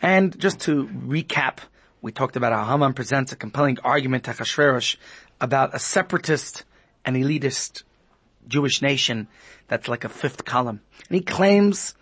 And 0.00 0.38
just 0.38 0.60
to 0.60 0.86
recap, 0.86 1.58
we 2.02 2.12
talked 2.12 2.36
about 2.36 2.52
how 2.52 2.64
Haman 2.64 2.92
presents 2.94 3.32
a 3.32 3.36
compelling 3.36 3.78
argument 3.82 4.22
to 4.26 4.30
Achashverosh 4.30 4.94
about 5.40 5.74
a 5.74 5.80
separatist 5.80 6.62
and 7.04 7.16
elitist 7.16 7.82
Jewish 8.46 8.82
nation 8.82 9.26
that's 9.66 9.88
like 9.88 10.04
a 10.04 10.08
fifth 10.08 10.44
column. 10.44 10.80
And 11.08 11.16
he 11.16 11.22
claims 11.22 11.96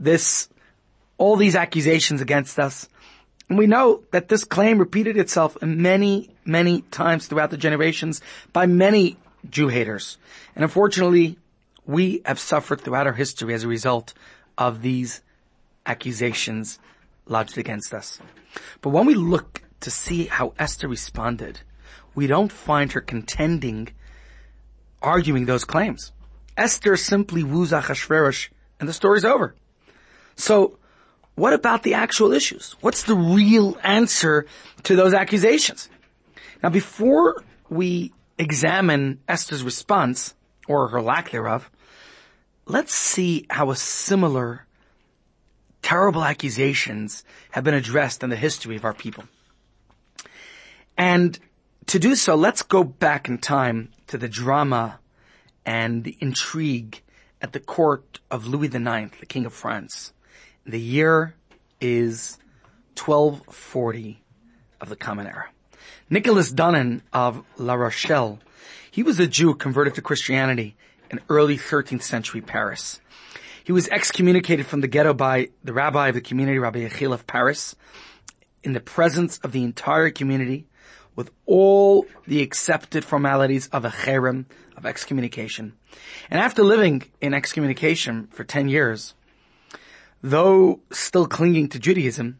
this, 0.00 0.48
all 1.18 1.36
these 1.36 1.54
accusations 1.54 2.20
against 2.20 2.58
us. 2.58 2.88
And 3.48 3.58
we 3.58 3.66
know 3.66 4.02
that 4.10 4.28
this 4.28 4.44
claim 4.44 4.78
repeated 4.78 5.16
itself 5.16 5.60
many, 5.62 6.30
many 6.44 6.82
times 6.82 7.26
throughout 7.26 7.50
the 7.50 7.56
generations 7.56 8.20
by 8.52 8.66
many 8.66 9.18
Jew 9.48 9.68
haters. 9.68 10.18
And 10.54 10.64
unfortunately, 10.64 11.38
we 11.86 12.22
have 12.24 12.38
suffered 12.38 12.80
throughout 12.80 13.06
our 13.06 13.12
history 13.12 13.54
as 13.54 13.64
a 13.64 13.68
result 13.68 14.14
of 14.56 14.82
these 14.82 15.20
accusations 15.86 16.78
lodged 17.26 17.58
against 17.58 17.92
us. 17.92 18.20
But 18.80 18.90
when 18.90 19.06
we 19.06 19.14
look 19.14 19.62
to 19.80 19.90
see 19.90 20.26
how 20.26 20.54
Esther 20.58 20.88
responded, 20.88 21.60
we 22.14 22.26
don't 22.26 22.52
find 22.52 22.92
her 22.92 23.00
contending, 23.00 23.88
arguing 25.02 25.46
those 25.46 25.64
claims. 25.64 26.12
Esther 26.56 26.96
simply 26.96 27.42
woos 27.42 27.72
Achashverosh 27.72 28.48
and 28.78 28.88
the 28.88 28.92
story's 28.92 29.24
over. 29.24 29.54
So, 30.40 30.78
what 31.34 31.52
about 31.52 31.82
the 31.82 31.94
actual 31.94 32.32
issues? 32.32 32.74
What's 32.80 33.04
the 33.04 33.14
real 33.14 33.78
answer 33.82 34.46
to 34.84 34.96
those 34.96 35.14
accusations? 35.14 35.88
Now 36.62 36.70
before 36.70 37.42
we 37.68 38.12
examine 38.38 39.20
Esther's 39.28 39.62
response, 39.62 40.34
or 40.66 40.88
her 40.88 41.02
lack 41.02 41.30
thereof, 41.30 41.70
let's 42.66 42.94
see 42.94 43.46
how 43.50 43.70
a 43.70 43.76
similar 43.76 44.66
terrible 45.82 46.24
accusations 46.24 47.24
have 47.50 47.64
been 47.64 47.74
addressed 47.74 48.22
in 48.22 48.30
the 48.30 48.36
history 48.36 48.76
of 48.76 48.84
our 48.84 48.94
people. 48.94 49.24
And 50.96 51.38
to 51.86 51.98
do 51.98 52.14
so, 52.14 52.34
let's 52.34 52.62
go 52.62 52.84
back 52.84 53.28
in 53.28 53.38
time 53.38 53.90
to 54.06 54.18
the 54.18 54.28
drama 54.28 55.00
and 55.64 56.04
the 56.04 56.16
intrigue 56.20 57.02
at 57.42 57.52
the 57.52 57.60
court 57.60 58.20
of 58.30 58.46
Louis 58.46 58.68
IX, 58.68 59.10
the 59.18 59.26
King 59.26 59.46
of 59.46 59.52
France. 59.52 60.12
The 60.70 60.78
year 60.78 61.34
is 61.80 62.38
1240 62.94 64.22
of 64.80 64.88
the 64.88 64.94
Common 64.94 65.26
Era. 65.26 65.46
Nicholas 66.08 66.52
Donin 66.52 67.02
of 67.12 67.42
La 67.58 67.74
Rochelle, 67.74 68.38
he 68.88 69.02
was 69.02 69.18
a 69.18 69.26
Jew 69.26 69.56
converted 69.56 69.96
to 69.96 70.00
Christianity 70.00 70.76
in 71.10 71.18
early 71.28 71.58
13th 71.58 72.04
century 72.04 72.40
Paris. 72.40 73.00
He 73.64 73.72
was 73.72 73.88
excommunicated 73.88 74.64
from 74.64 74.80
the 74.80 74.86
ghetto 74.86 75.12
by 75.12 75.48
the 75.64 75.72
rabbi 75.72 76.06
of 76.06 76.14
the 76.14 76.20
community, 76.20 76.60
Rabbi 76.60 76.86
Yechiel 76.86 77.12
of 77.12 77.26
Paris, 77.26 77.74
in 78.62 78.72
the 78.72 78.78
presence 78.78 79.38
of 79.38 79.50
the 79.50 79.64
entire 79.64 80.10
community, 80.10 80.68
with 81.16 81.32
all 81.46 82.06
the 82.28 82.42
accepted 82.42 83.04
formalities 83.04 83.66
of 83.72 83.84
a 83.84 83.90
cherem, 83.90 84.44
of 84.76 84.86
excommunication. 84.86 85.72
And 86.30 86.40
after 86.40 86.62
living 86.62 87.02
in 87.20 87.34
excommunication 87.34 88.28
for 88.28 88.44
10 88.44 88.68
years, 88.68 89.14
though 90.22 90.80
still 90.90 91.26
clinging 91.26 91.68
to 91.70 91.78
Judaism, 91.78 92.38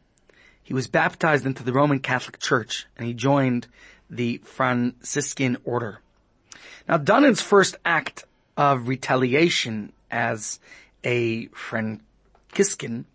he 0.63 0.75
was 0.75 0.87
baptized 0.87 1.47
into 1.47 1.63
the 1.63 1.73
Roman 1.73 1.99
Catholic 1.99 2.39
Church 2.39 2.87
and 2.97 3.07
he 3.07 3.15
joined 3.15 3.67
the 4.09 4.41
Franciscan 4.45 5.57
order. 5.65 6.01
Now 6.89 6.99
Donin's 6.99 7.41
first 7.41 7.77
act 7.85 8.25
of 8.57 8.89
retaliation 8.89 9.93
as 10.11 10.61
a 11.05 11.47
Franciscan 11.47 13.07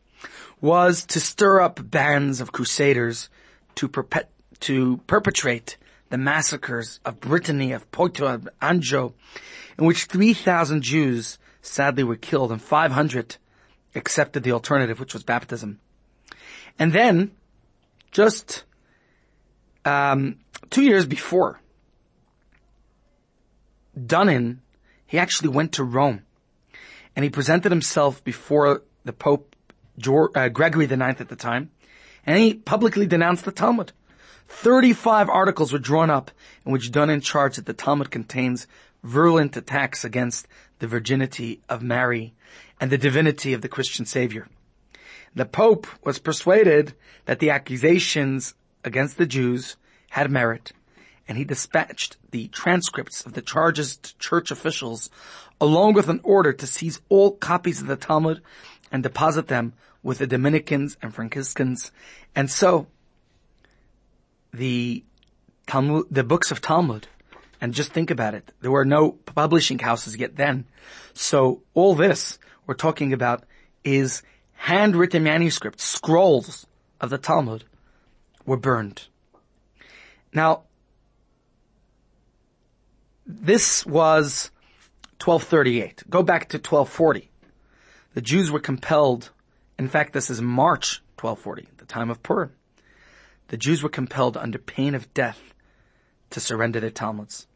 was 0.61 1.05
to 1.05 1.19
stir 1.19 1.61
up 1.61 1.91
bands 1.91 2.41
of 2.41 2.51
crusaders 2.51 3.29
to, 3.75 3.87
perpet- 3.87 4.29
to 4.61 4.97
perpetrate 5.05 5.77
the 6.09 6.17
massacres 6.17 6.99
of 7.05 7.19
Brittany, 7.19 7.71
of 7.73 7.91
Poitou, 7.91 8.25
of 8.25 8.49
Anjou, 8.61 9.11
in 9.77 9.85
which 9.85 10.05
3,000 10.05 10.81
Jews 10.81 11.37
sadly 11.61 12.03
were 12.03 12.15
killed 12.15 12.51
and 12.51 12.61
500 12.61 13.37
accepted 13.95 14.43
the 14.43 14.51
alternative, 14.51 14.99
which 14.99 15.13
was 15.13 15.23
baptism. 15.23 15.79
And 16.77 16.93
then 16.93 17.31
just 18.11 18.63
um, 19.83 20.37
two 20.69 20.83
years 20.83 21.05
before, 21.05 21.59
Donin, 23.97 24.57
he 25.05 25.17
actually 25.17 25.49
went 25.49 25.73
to 25.73 25.83
Rome 25.83 26.23
and 27.15 27.23
he 27.23 27.29
presented 27.29 27.71
himself 27.71 28.23
before 28.23 28.81
the 29.05 29.13
Pope 29.13 29.55
George, 29.97 30.31
uh, 30.35 30.49
Gregory 30.49 30.85
the 30.85 30.97
Ninth 30.97 31.21
at 31.21 31.29
the 31.29 31.35
time, 31.35 31.71
and 32.25 32.37
he 32.37 32.53
publicly 32.53 33.07
denounced 33.07 33.45
the 33.45 33.51
Talmud. 33.51 33.93
35 34.47 35.29
articles 35.29 35.71
were 35.71 35.79
drawn 35.79 36.09
up 36.09 36.31
in 36.65 36.71
which 36.71 36.91
Donin 36.91 37.21
charged 37.21 37.57
that 37.57 37.65
the 37.65 37.73
Talmud 37.73 38.11
contains 38.11 38.67
virulent 39.03 39.55
attacks 39.55 40.03
against 40.03 40.47
the 40.79 40.87
virginity 40.87 41.61
of 41.69 41.81
Mary 41.81 42.33
and 42.79 42.91
the 42.91 42.97
divinity 42.97 43.53
of 43.53 43.61
the 43.61 43.69
Christian 43.69 44.05
Savior. 44.05 44.47
The 45.33 45.45
Pope 45.45 45.87
was 46.03 46.19
persuaded 46.19 46.93
that 47.25 47.39
the 47.39 47.49
accusations 47.49 48.53
against 48.83 49.17
the 49.17 49.25
Jews 49.25 49.75
had 50.09 50.31
merit, 50.31 50.71
and 51.27 51.37
he 51.37 51.43
dispatched 51.43 52.17
the 52.31 52.47
transcripts 52.49 53.25
of 53.25 53.33
the 53.33 53.41
charges 53.41 53.97
to 53.97 54.17
church 54.17 54.51
officials 54.51 55.09
along 55.59 55.93
with 55.93 56.09
an 56.09 56.21
order 56.23 56.53
to 56.53 56.67
seize 56.67 57.01
all 57.09 57.31
copies 57.31 57.81
of 57.81 57.87
the 57.87 57.95
Talmud 57.95 58.41
and 58.91 59.03
deposit 59.03 59.47
them 59.47 59.73
with 60.03 60.19
the 60.19 60.27
Dominicans 60.27 60.97
and 61.01 61.13
Franciscans. 61.13 61.91
And 62.35 62.49
so, 62.49 62.87
the 64.53 65.03
Talmud, 65.67 66.05
the 66.11 66.23
books 66.23 66.51
of 66.51 66.61
Talmud, 66.61 67.07
and 67.59 67.73
just 67.73 67.91
think 67.91 68.11
about 68.11 68.35
it, 68.35 68.51
there 68.61 68.71
were 68.71 68.85
no 68.85 69.11
publishing 69.11 69.79
houses 69.79 70.15
yet 70.15 70.35
then. 70.35 70.65
So 71.13 71.63
all 71.73 71.95
this 71.95 72.37
we're 72.65 72.75
talking 72.75 73.13
about 73.13 73.43
is 73.83 74.23
handwritten 74.53 75.23
manuscripts, 75.23 75.83
scrolls 75.83 76.65
of 76.99 77.09
the 77.09 77.17
Talmud 77.17 77.65
were 78.45 78.57
burned. 78.57 79.07
Now, 80.33 80.63
this 83.25 83.85
was 83.85 84.51
1238. 85.23 86.03
Go 86.09 86.23
back 86.23 86.49
to 86.49 86.57
1240. 86.57 87.31
The 88.13 88.21
Jews 88.21 88.51
were 88.51 88.59
compelled, 88.59 89.31
in 89.77 89.87
fact 89.87 90.13
this 90.13 90.29
is 90.29 90.41
March 90.41 91.01
1240, 91.19 91.67
the 91.77 91.85
time 91.85 92.09
of 92.09 92.21
Purim. 92.23 92.51
The 93.47 93.57
Jews 93.57 93.83
were 93.83 93.89
compelled 93.89 94.37
under 94.37 94.57
pain 94.57 94.95
of 94.95 95.13
death 95.13 95.53
to 96.31 96.39
surrender 96.39 96.79
their 96.79 96.91
Talmuds. 96.91 97.47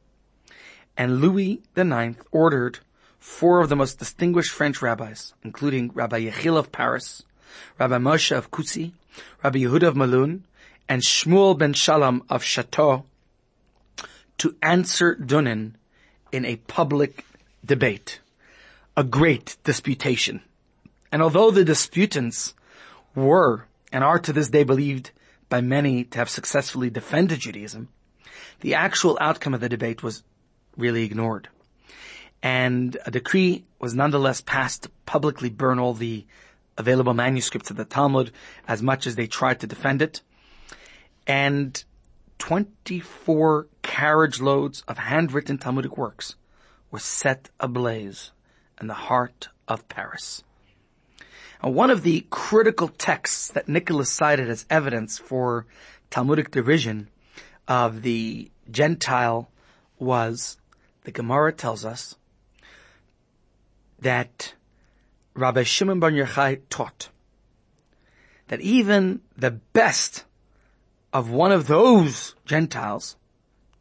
And 0.95 1.21
Louis 1.21 1.61
IX 1.75 2.17
ordered 2.31 2.79
four 3.19 3.61
of 3.61 3.69
the 3.69 3.75
most 3.75 3.99
distinguished 3.99 4.51
French 4.51 4.81
rabbis, 4.81 5.33
including 5.43 5.91
Rabbi 5.93 6.21
Yechiel 6.21 6.57
of 6.57 6.71
Paris, 6.71 7.23
Rabbi 7.77 7.97
Moshe 7.97 8.35
of 8.35 8.51
Coucy, 8.51 8.93
Rabbi 9.43 9.59
Yehuda 9.59 9.83
of 9.83 9.95
Melun, 9.95 10.41
and 10.87 11.01
Shmuel 11.01 11.57
ben 11.57 11.73
Shalom 11.73 12.23
of 12.29 12.43
Chateau, 12.43 13.05
to 14.37 14.55
answer 14.61 15.15
Donin 15.15 15.73
in 16.31 16.45
a 16.45 16.55
public 16.55 17.25
debate, 17.65 18.19
a 18.95 19.03
great 19.03 19.57
disputation. 19.63 20.41
And 21.11 21.21
although 21.21 21.51
the 21.51 21.65
disputants 21.65 22.53
were 23.15 23.65
and 23.91 24.03
are 24.03 24.19
to 24.19 24.31
this 24.31 24.49
day 24.49 24.63
believed 24.63 25.11
by 25.49 25.61
many 25.61 26.03
to 26.05 26.19
have 26.19 26.29
successfully 26.29 26.89
defended 26.89 27.39
Judaism, 27.39 27.89
the 28.61 28.75
actual 28.75 29.17
outcome 29.19 29.53
of 29.53 29.61
the 29.61 29.69
debate 29.69 30.03
was 30.03 30.23
really 30.77 31.03
ignored. 31.03 31.49
And 32.41 32.97
a 33.05 33.11
decree 33.11 33.65
was 33.79 33.93
nonetheless 33.93 34.41
passed 34.41 34.83
to 34.83 34.89
publicly 35.05 35.49
burn 35.49 35.79
all 35.79 35.93
the 35.93 36.25
available 36.77 37.13
manuscripts 37.13 37.69
of 37.69 37.77
the 37.77 37.85
Talmud 37.85 38.31
as 38.67 38.81
much 38.81 39.05
as 39.05 39.15
they 39.15 39.27
tried 39.27 39.59
to 39.59 39.67
defend 39.67 40.01
it. 40.01 40.21
And 41.27 41.83
24 42.39 43.67
carriage 43.81 44.39
loads 44.39 44.83
of 44.87 44.97
handwritten 44.97 45.57
Talmudic 45.57 45.97
works 45.97 46.35
were 46.89 46.99
set 46.99 47.49
ablaze 47.59 48.31
in 48.79 48.87
the 48.87 48.93
heart 48.93 49.49
of 49.67 49.87
Paris. 49.89 50.43
One 51.61 51.89
of 51.89 52.03
the 52.03 52.25
critical 52.29 52.87
texts 52.87 53.49
that 53.49 53.67
Nicholas 53.67 54.09
cited 54.09 54.49
as 54.49 54.65
evidence 54.69 55.17
for 55.17 55.65
Talmudic 56.09 56.51
derision 56.51 57.09
of 57.67 58.01
the 58.01 58.49
Gentile 58.71 59.51
was, 59.99 60.57
the 61.03 61.11
Gemara 61.11 61.51
tells 61.51 61.83
us, 61.83 62.15
that 64.01 64.53
Rabbi 65.33 65.63
Shimon 65.63 65.99
Bar 65.99 66.11
Yochai 66.11 66.61
taught 66.69 67.09
that 68.47 68.61
even 68.61 69.21
the 69.37 69.51
best 69.51 70.25
of 71.13 71.29
one 71.29 71.51
of 71.51 71.67
those 71.67 72.35
Gentiles 72.45 73.15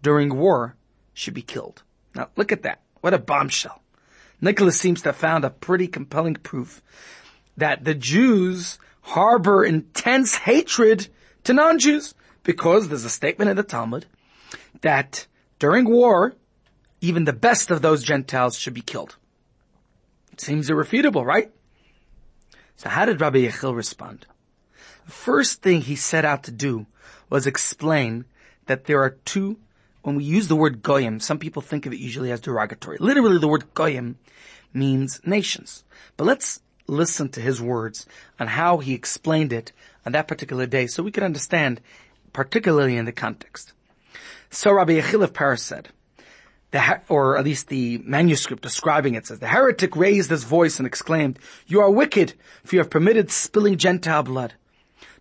during 0.02 0.36
war 0.36 0.76
should 1.12 1.34
be 1.34 1.42
killed. 1.42 1.82
Now 2.14 2.28
look 2.36 2.52
at 2.52 2.62
that. 2.62 2.80
What 3.00 3.14
a 3.14 3.18
bombshell. 3.18 3.82
Nicholas 4.40 4.78
seems 4.78 5.02
to 5.02 5.10
have 5.10 5.16
found 5.16 5.44
a 5.44 5.50
pretty 5.50 5.88
compelling 5.88 6.34
proof 6.34 6.82
that 7.56 7.84
the 7.84 7.94
Jews 7.94 8.78
harbor 9.02 9.64
intense 9.64 10.34
hatred 10.34 11.08
to 11.44 11.52
non-Jews 11.52 12.14
because 12.42 12.88
there's 12.88 13.04
a 13.04 13.10
statement 13.10 13.50
in 13.50 13.56
the 13.56 13.62
Talmud 13.62 14.06
that 14.80 15.26
during 15.58 15.90
war, 15.90 16.34
even 17.00 17.24
the 17.24 17.32
best 17.32 17.70
of 17.70 17.82
those 17.82 18.02
Gentiles 18.02 18.56
should 18.56 18.74
be 18.74 18.80
killed. 18.80 19.16
It 20.38 20.42
seems 20.42 20.70
irrefutable, 20.70 21.24
right? 21.24 21.50
So 22.76 22.88
how 22.88 23.06
did 23.06 23.20
Rabbi 23.20 23.38
Yechiel 23.38 23.74
respond? 23.74 24.24
The 25.04 25.10
first 25.10 25.62
thing 25.62 25.80
he 25.80 25.96
set 25.96 26.24
out 26.24 26.44
to 26.44 26.52
do 26.52 26.86
was 27.28 27.44
explain 27.44 28.24
that 28.66 28.84
there 28.84 29.02
are 29.02 29.16
two, 29.24 29.58
when 30.02 30.14
we 30.14 30.22
use 30.22 30.46
the 30.46 30.54
word 30.54 30.80
goyim, 30.80 31.18
some 31.18 31.40
people 31.40 31.60
think 31.60 31.86
of 31.86 31.92
it 31.92 31.98
usually 31.98 32.30
as 32.30 32.38
derogatory. 32.38 32.98
Literally 33.00 33.38
the 33.38 33.48
word 33.48 33.74
goyim 33.74 34.16
means 34.72 35.20
nations. 35.26 35.82
But 36.16 36.28
let's 36.28 36.60
listen 36.86 37.30
to 37.30 37.40
his 37.40 37.60
words 37.60 38.06
on 38.38 38.46
how 38.46 38.78
he 38.78 38.94
explained 38.94 39.52
it 39.52 39.72
on 40.06 40.12
that 40.12 40.28
particular 40.28 40.66
day 40.66 40.86
so 40.86 41.02
we 41.02 41.10
can 41.10 41.24
understand, 41.24 41.80
particularly 42.32 42.96
in 42.96 43.06
the 43.06 43.12
context. 43.12 43.72
So 44.50 44.70
Rabbi 44.70 45.00
Yechiel 45.00 45.24
of 45.24 45.34
Paris 45.34 45.64
said, 45.64 45.88
the, 46.70 47.00
or 47.08 47.38
at 47.38 47.44
least 47.44 47.68
the 47.68 47.98
manuscript 47.98 48.62
describing 48.62 49.14
it 49.14 49.26
says, 49.26 49.38
the 49.38 49.46
heretic 49.46 49.96
raised 49.96 50.30
his 50.30 50.44
voice 50.44 50.78
and 50.78 50.86
exclaimed, 50.86 51.38
you 51.66 51.80
are 51.80 51.90
wicked, 51.90 52.34
for 52.64 52.76
you 52.76 52.80
have 52.80 52.90
permitted 52.90 53.30
spilling 53.30 53.78
Gentile 53.78 54.22
blood. 54.22 54.54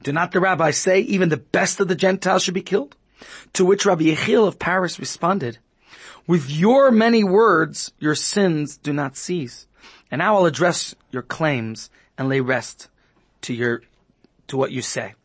Do 0.04 0.12
not 0.12 0.32
the 0.32 0.40
rabbis 0.40 0.78
say 0.78 1.00
even 1.00 1.30
the 1.30 1.38
best 1.38 1.80
of 1.80 1.88
the 1.88 1.96
Gentiles 1.96 2.44
should 2.44 2.54
be 2.54 2.62
killed? 2.62 2.96
To 3.54 3.66
which 3.66 3.86
Rabbi 3.86 4.04
Yechiel 4.04 4.48
of 4.48 4.60
Paris 4.60 5.00
responded, 5.00 5.58
with 6.28 6.52
your 6.52 6.92
many 6.92 7.24
words, 7.24 7.94
your 8.00 8.14
sins 8.14 8.76
do 8.78 8.92
not 8.92 9.16
cease. 9.16 9.66
And 10.12 10.22
I'll 10.22 10.46
address 10.46 10.94
your 11.10 11.22
claims 11.22 11.90
and 12.18 12.28
lay 12.28 12.42
rest 12.42 12.90
to 13.44 13.54
your, 13.54 13.82
to 14.48 14.58
what 14.58 14.72
you 14.72 14.82
say. 14.82 15.16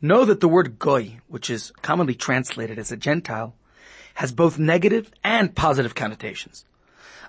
Know 0.00 0.24
that 0.24 0.40
the 0.40 0.48
word 0.48 0.78
goy, 0.78 1.18
which 1.28 1.50
is 1.50 1.72
commonly 1.82 2.14
translated 2.14 2.78
as 2.78 2.90
a 2.90 2.96
Gentile, 2.96 3.54
has 4.14 4.32
both 4.32 4.58
negative 4.58 5.12
and 5.22 5.54
positive 5.54 5.94
connotations. 5.94 6.64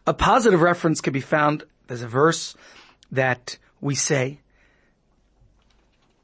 A 0.08 0.13
positive 0.13 0.62
reference 0.62 1.02
can 1.02 1.13
be 1.13 1.21
found, 1.21 1.63
there's 1.88 2.04
a 2.04 2.08
verse 2.08 2.56
that 3.12 3.58
we 3.82 3.95
say, 3.95 4.39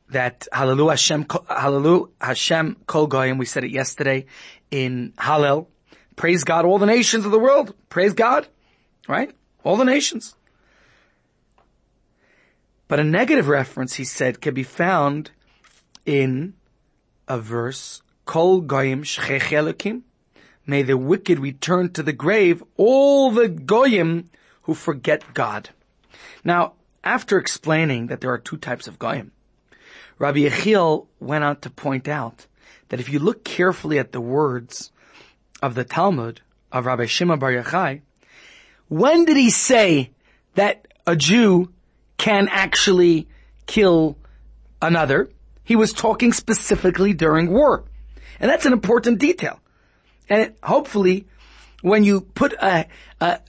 that 0.09 0.47
Hallelu 0.53 0.89
Hashem, 0.89 1.25
Hallelu 1.25 2.09
Hashem 2.19 2.77
Kol 2.85 3.07
Goyim, 3.07 3.37
we 3.37 3.45
said 3.45 3.63
it 3.63 3.71
yesterday 3.71 4.25
in 4.69 5.13
Hallel. 5.17 5.67
Praise 6.15 6.43
God, 6.43 6.65
all 6.65 6.77
the 6.77 6.85
nations 6.85 7.25
of 7.25 7.31
the 7.31 7.39
world. 7.39 7.73
Praise 7.89 8.13
God, 8.13 8.47
right? 9.07 9.33
All 9.63 9.77
the 9.77 9.85
nations. 9.85 10.35
But 12.87 12.99
a 12.99 13.03
negative 13.05 13.47
reference, 13.47 13.93
he 13.93 14.03
said, 14.03 14.41
can 14.41 14.53
be 14.53 14.63
found 14.63 15.31
in 16.05 16.53
a 17.27 17.39
verse, 17.39 18.01
Kol 18.25 18.61
Goyim 18.61 19.03
Shchech 19.03 19.41
May 20.71 20.83
the 20.83 20.95
wicked 20.95 21.37
return 21.37 21.91
to 21.91 22.01
the 22.01 22.13
grave, 22.13 22.63
all 22.77 23.29
the 23.29 23.49
Goyim 23.49 24.29
who 24.61 24.73
forget 24.73 25.33
God. 25.33 25.71
Now, 26.45 26.75
after 27.03 27.37
explaining 27.37 28.07
that 28.07 28.21
there 28.21 28.31
are 28.31 28.37
two 28.37 28.55
types 28.55 28.87
of 28.87 28.97
Goyim, 28.97 29.33
Rabbi 30.17 30.47
Yechiel 30.47 31.07
went 31.19 31.43
on 31.43 31.59
to 31.59 31.69
point 31.69 32.07
out 32.07 32.47
that 32.87 33.01
if 33.01 33.09
you 33.09 33.19
look 33.19 33.43
carefully 33.43 33.99
at 33.99 34.13
the 34.13 34.21
words 34.21 34.93
of 35.61 35.75
the 35.75 35.83
Talmud 35.83 36.39
of 36.71 36.85
Rabbi 36.85 37.05
Shimon 37.05 37.37
Bar 37.37 37.51
Yochai, 37.51 37.99
when 38.87 39.25
did 39.25 39.35
he 39.35 39.49
say 39.49 40.11
that 40.55 40.87
a 41.05 41.17
Jew 41.17 41.73
can 42.15 42.47
actually 42.49 43.27
kill 43.65 44.17
another? 44.81 45.29
He 45.65 45.75
was 45.75 45.91
talking 45.91 46.31
specifically 46.31 47.11
during 47.11 47.51
war. 47.51 47.83
And 48.39 48.49
that's 48.49 48.65
an 48.65 48.71
important 48.71 49.19
detail. 49.19 49.60
And 50.31 50.53
hopefully, 50.63 51.27
when 51.81 52.05
you 52.05 52.21
put 52.21 52.53
a, 52.53 52.87
a, 53.19 53.39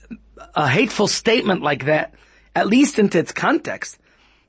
a 0.53 0.67
hateful 0.67 1.07
statement 1.07 1.61
like 1.61 1.85
that, 1.85 2.13
at 2.53 2.67
least 2.67 2.99
into 2.99 3.17
its 3.17 3.31
context, 3.31 3.97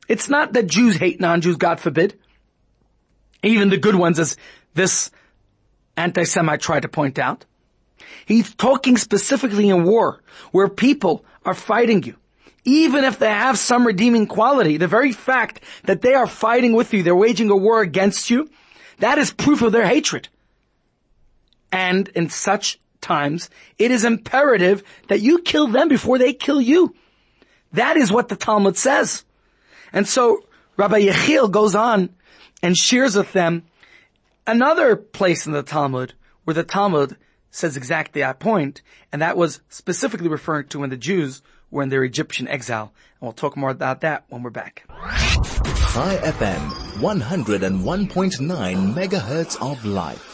it's 0.08 0.28
not 0.28 0.52
that 0.54 0.66
Jews 0.66 0.96
hate 0.96 1.20
non-Jews, 1.20 1.56
God 1.56 1.78
forbid. 1.78 2.18
Even 3.44 3.70
the 3.70 3.76
good 3.76 3.94
ones, 3.94 4.18
as 4.18 4.36
this 4.74 5.12
anti-Semite 5.96 6.60
tried 6.60 6.82
to 6.82 6.88
point 6.88 7.20
out. 7.20 7.44
He's 8.26 8.52
talking 8.52 8.96
specifically 8.96 9.68
in 9.68 9.84
war, 9.84 10.20
where 10.50 10.68
people 10.68 11.24
are 11.44 11.54
fighting 11.54 12.02
you. 12.02 12.16
even 12.64 13.04
if 13.04 13.18
they 13.18 13.28
have 13.28 13.58
some 13.58 13.86
redeeming 13.86 14.26
quality, 14.26 14.76
the 14.78 14.88
very 14.88 15.12
fact 15.12 15.60
that 15.84 16.00
they 16.00 16.14
are 16.14 16.26
fighting 16.26 16.72
with 16.72 16.94
you, 16.94 17.02
they're 17.02 17.14
waging 17.14 17.50
a 17.50 17.56
war 17.56 17.80
against 17.80 18.30
you, 18.30 18.50
that 18.98 19.18
is 19.18 19.32
proof 19.32 19.62
of 19.62 19.72
their 19.72 19.86
hatred. 19.86 20.28
And 21.74 22.06
in 22.10 22.30
such 22.30 22.78
times, 23.00 23.50
it 23.80 23.90
is 23.90 24.04
imperative 24.04 24.84
that 25.08 25.20
you 25.20 25.40
kill 25.40 25.66
them 25.66 25.88
before 25.88 26.18
they 26.18 26.32
kill 26.32 26.60
you. 26.60 26.94
That 27.72 27.96
is 27.96 28.12
what 28.12 28.28
the 28.28 28.36
Talmud 28.36 28.76
says. 28.76 29.24
And 29.92 30.06
so 30.06 30.46
Rabbi 30.76 31.00
Yechiel 31.00 31.50
goes 31.50 31.74
on 31.74 32.10
and 32.62 32.76
shares 32.76 33.16
with 33.16 33.32
them 33.32 33.64
another 34.46 34.94
place 34.94 35.46
in 35.46 35.52
the 35.52 35.64
Talmud 35.64 36.14
where 36.44 36.54
the 36.54 36.62
Talmud 36.62 37.16
says 37.50 37.76
exactly 37.76 38.20
that 38.22 38.38
point, 38.38 38.80
and 39.10 39.20
that 39.20 39.36
was 39.36 39.60
specifically 39.68 40.28
referring 40.28 40.68
to 40.68 40.78
when 40.78 40.90
the 40.90 40.96
Jews 40.96 41.42
were 41.72 41.82
in 41.82 41.88
their 41.88 42.04
Egyptian 42.04 42.46
exile. 42.46 42.92
And 43.20 43.22
we'll 43.26 43.32
talk 43.32 43.56
more 43.56 43.70
about 43.70 44.02
that 44.02 44.26
when 44.28 44.44
we're 44.44 44.50
back. 44.50 44.84
Chai 44.86 46.18
FM, 46.22 46.70
101.9 47.00 48.94
megahertz 48.94 49.60
of 49.60 49.84
life. 49.84 50.33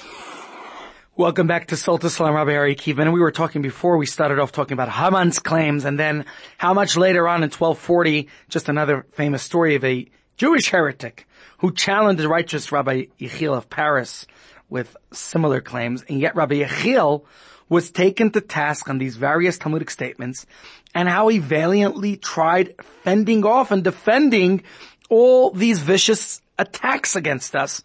Welcome 1.21 1.47
back 1.47 1.67
to 1.67 1.77
Soul 1.77 1.99
to 1.99 2.09
Salam, 2.09 2.33
Rabbi 2.35 2.55
Ari 2.55 2.75
Kiva. 2.77 3.03
And 3.03 3.13
we 3.13 3.21
were 3.21 3.31
talking 3.31 3.61
before, 3.61 3.99
we 3.99 4.07
started 4.07 4.39
off 4.39 4.53
talking 4.53 4.73
about 4.73 4.89
Haman's 4.89 5.39
claims 5.39 5.85
and 5.85 5.99
then 5.99 6.25
how 6.57 6.73
much 6.73 6.97
later 6.97 7.29
on 7.29 7.43
in 7.43 7.51
1240, 7.51 8.27
just 8.49 8.71
another 8.71 9.05
famous 9.13 9.43
story 9.43 9.75
of 9.75 9.85
a 9.85 10.09
Jewish 10.39 10.71
heretic 10.71 11.29
who 11.59 11.75
challenged 11.75 12.23
the 12.23 12.29
righteous 12.29 12.73
Rabbi 12.73 13.05
Yechiel 13.21 13.55
of 13.55 13.69
Paris 13.69 14.27
with 14.71 14.97
similar 15.13 15.61
claims. 15.61 16.03
And 16.09 16.19
yet 16.21 16.37
Rabbi 16.37 16.63
Yechiel 16.63 17.27
was 17.69 17.91
taken 17.91 18.31
to 18.31 18.41
task 18.41 18.89
on 18.89 18.97
these 18.97 19.17
various 19.17 19.59
Talmudic 19.59 19.91
statements 19.91 20.47
and 20.95 21.07
how 21.07 21.29
he 21.29 21.39
valiantly 21.39 22.17
tried 22.17 22.77
fending 23.05 23.45
off 23.45 23.73
and 23.73 23.85
defending 23.85 24.63
all 25.11 25.51
these 25.51 25.81
vicious 25.81 26.41
attacks 26.59 27.15
against 27.15 27.55
us. 27.55 27.83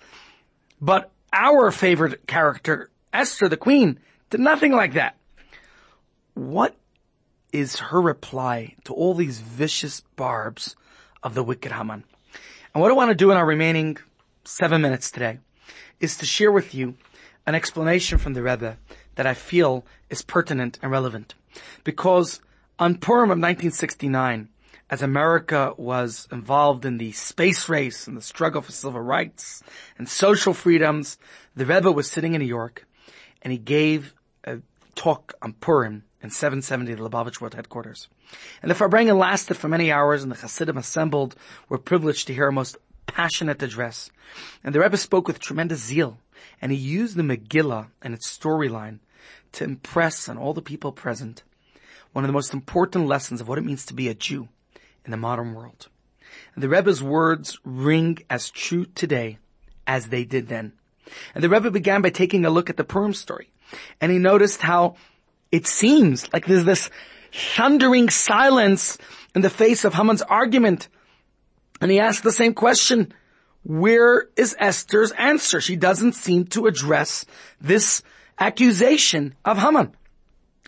But 0.80 1.12
our 1.34 1.70
favorite 1.72 2.28
character, 2.28 2.92
Esther, 3.16 3.48
the 3.48 3.58
queen, 3.58 4.00
did 4.30 4.40
nothing 4.40 4.74
like 4.74 4.94
that. 4.94 5.18
What 6.34 6.76
is 7.54 7.78
her 7.78 8.02
reply 8.02 8.76
to 8.84 8.94
all 8.94 9.14
these 9.14 9.40
vicious 9.40 10.02
barbs 10.16 10.76
of 11.24 11.34
the 11.34 11.44
wicked 11.44 11.72
Haman? 11.72 12.04
And 12.74 12.82
what 12.82 12.92
I 12.92 12.96
want 12.96 13.10
to 13.10 13.16
do 13.16 13.32
in 13.32 13.38
our 13.38 13.46
remaining 13.46 13.98
seven 14.44 14.82
minutes 14.82 15.12
today 15.12 15.40
is 16.02 16.18
to 16.18 16.26
share 16.26 16.52
with 16.52 16.76
you 16.76 16.96
an 17.48 17.56
explanation 17.56 18.18
from 18.18 18.34
the 18.34 18.44
Rebbe 18.44 18.78
that 19.16 19.26
I 19.26 19.34
feel 19.34 19.86
is 20.10 20.22
pertinent 20.22 20.78
and 20.82 20.92
relevant. 20.92 21.36
Because 21.86 22.42
on 22.78 22.98
Purim 22.98 23.32
of 23.32 23.40
1969, 23.40 24.50
as 24.90 25.02
America 25.02 25.74
was 25.78 26.28
involved 26.32 26.84
in 26.84 26.98
the 26.98 27.14
space 27.14 27.70
race 27.70 28.08
and 28.08 28.18
the 28.18 28.22
struggle 28.22 28.62
for 28.62 28.74
civil 28.74 29.00
rights 29.00 29.64
and 29.98 30.10
social 30.10 30.54
freedoms, 30.54 31.18
the 31.56 31.66
Rebbe 31.66 31.92
was 31.92 32.12
sitting 32.12 32.34
in 32.34 32.42
New 32.42 32.48
York 32.48 32.86
and 33.46 33.52
he 33.52 33.60
gave 33.60 34.16
a 34.44 34.58
talk 34.96 35.36
on 35.42 35.54
Purim 35.54 36.04
in 36.22 36.32
770, 36.32 36.92
at 36.92 36.98
the 36.98 37.08
Lubavitch 37.08 37.40
World 37.40 37.54
Headquarters. 37.54 38.08
And 38.64 38.72
the 38.72 38.76
Farbrengen 38.76 39.20
lasted 39.20 39.56
for 39.56 39.68
many 39.68 39.92
hours 39.92 40.24
and 40.24 40.32
the 40.32 40.36
Hasidim 40.36 40.78
assembled 40.78 41.36
were 41.70 41.78
privileged 41.78 42.26
to 42.28 42.34
hear 42.34 42.48
a 42.48 42.52
most 42.52 42.76
passionate 43.06 43.62
address. 43.62 44.10
And 44.64 44.74
the 44.74 44.80
Rebbe 44.80 44.98
spoke 44.98 45.28
with 45.28 45.40
tremendous 45.40 45.84
zeal 45.84 46.18
and 46.60 46.72
he 46.72 46.78
used 46.78 47.16
the 47.16 47.22
Megillah 47.22 47.90
and 48.02 48.16
its 48.16 48.36
storyline 48.36 48.98
to 49.52 49.64
impress 49.64 50.28
on 50.28 50.40
all 50.40 50.56
the 50.56 50.62
people 50.64 50.92
present 50.92 51.44
one 52.14 52.24
of 52.24 52.28
the 52.28 52.34
most 52.34 52.52
important 52.52 53.06
lessons 53.06 53.42
of 53.42 53.48
what 53.48 53.60
it 53.60 53.64
means 53.64 53.86
to 53.86 53.94
be 53.94 54.08
a 54.08 54.16
Jew 54.16 54.50
in 55.06 55.12
the 55.12 55.18
modern 55.18 55.54
world. 55.54 55.88
And 56.56 56.64
the 56.64 56.70
Rebbe's 56.70 57.04
words 57.04 57.60
ring 57.64 58.18
as 58.28 58.50
true 58.50 58.86
today 58.86 59.38
as 59.86 60.08
they 60.08 60.26
did 60.26 60.48
then. 60.48 60.74
And 61.34 61.44
the 61.44 61.50
Rebbe 61.50 61.72
began 61.72 62.02
by 62.02 62.10
taking 62.10 62.46
a 62.46 62.50
look 62.50 62.70
at 62.70 62.78
the 62.78 62.84
Purim 62.84 63.14
story. 63.14 63.50
And 64.02 64.12
he 64.12 64.18
noticed 64.18 64.62
how 64.62 64.96
it 65.52 65.68
seems 65.68 66.32
like 66.34 66.46
there's 66.46 66.66
this 66.66 66.90
thundering 67.32 68.10
silence 68.10 68.98
in 69.34 69.42
the 69.42 69.50
face 69.50 69.86
of 69.86 69.94
Haman's 69.94 70.22
argument. 70.22 70.88
And 71.82 71.92
he 71.92 72.00
asked 72.00 72.24
the 72.24 72.32
same 72.32 72.54
question. 72.54 73.14
Where 73.64 74.30
is 74.36 74.56
Esther's 74.60 75.12
answer? 75.14 75.60
She 75.60 75.76
doesn't 75.76 76.14
seem 76.14 76.46
to 76.48 76.68
address 76.68 77.26
this 77.60 78.04
accusation 78.40 79.36
of 79.44 79.58
Haman. 79.58 79.96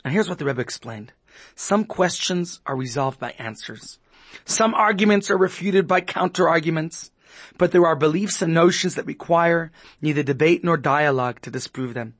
And 0.03 0.13
here's 0.13 0.29
what 0.29 0.39
the 0.39 0.45
Rebbe 0.45 0.61
explained. 0.61 1.13
Some 1.55 1.85
questions 1.85 2.59
are 2.65 2.75
resolved 2.75 3.19
by 3.19 3.31
answers. 3.37 3.99
Some 4.45 4.73
arguments 4.73 5.29
are 5.29 5.37
refuted 5.37 5.87
by 5.87 6.01
counter 6.01 6.47
arguments. 6.47 7.11
But 7.57 7.71
there 7.71 7.85
are 7.85 7.95
beliefs 7.95 8.41
and 8.41 8.53
notions 8.53 8.95
that 8.95 9.05
require 9.05 9.71
neither 10.01 10.23
debate 10.23 10.63
nor 10.63 10.77
dialogue 10.77 11.41
to 11.41 11.51
disprove 11.51 11.93
them. 11.93 12.15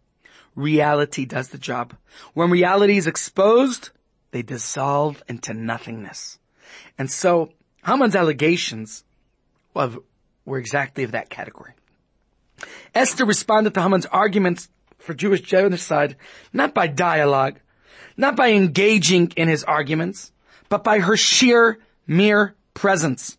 Reality 0.56 1.26
does 1.26 1.50
the 1.50 1.58
job. 1.58 1.94
When 2.34 2.50
reality 2.50 2.98
is 2.98 3.08
exposed, 3.08 3.92
they 4.32 4.42
dissolve 4.42 5.24
into 5.28 5.54
nothingness. 5.54 6.40
And 6.98 7.12
so, 7.12 7.54
Haman's 7.86 8.16
allegations 8.16 9.04
of, 9.76 10.00
were 10.46 10.58
exactly 10.58 11.04
of 11.04 11.12
that 11.12 11.30
category. 11.30 11.74
Esther 12.94 13.26
responded 13.26 13.74
to 13.76 13.82
Haman's 13.82 14.08
arguments 14.08 14.70
for 14.98 15.14
Jewish 15.14 15.42
genocide 15.42 16.16
not 16.52 16.74
by 16.74 16.88
dialogue, 16.88 17.60
not 18.18 18.36
by 18.36 18.52
engaging 18.52 19.32
in 19.36 19.48
his 19.48 19.64
arguments, 19.64 20.32
but 20.70 20.84
by 20.84 21.00
her 21.00 21.16
sheer, 21.16 21.80
mere 22.08 22.56
presence. 22.74 23.38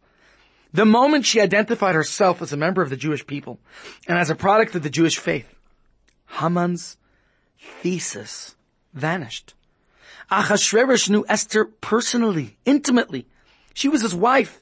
The 0.72 0.84
moment 0.84 1.24
she 1.24 1.40
identified 1.40 1.94
herself 1.94 2.42
as 2.42 2.52
a 2.52 2.56
member 2.56 2.82
of 2.82 2.90
the 2.90 2.96
Jewish 2.96 3.26
people 3.26 3.58
and 4.06 4.18
as 4.18 4.30
a 4.30 4.34
product 4.34 4.74
of 4.74 4.82
the 4.82 4.90
Jewish 4.90 5.16
faith, 5.18 5.54
Haman's 6.26 6.98
thesis 7.80 8.54
vanished. 8.92 9.54
Achashverosh 10.30 11.08
knew 11.08 11.24
Esther 11.26 11.64
personally, 11.64 12.58
intimately. 12.66 13.26
She 13.72 13.88
was 13.88 14.02
his 14.02 14.14
wife. 14.14 14.60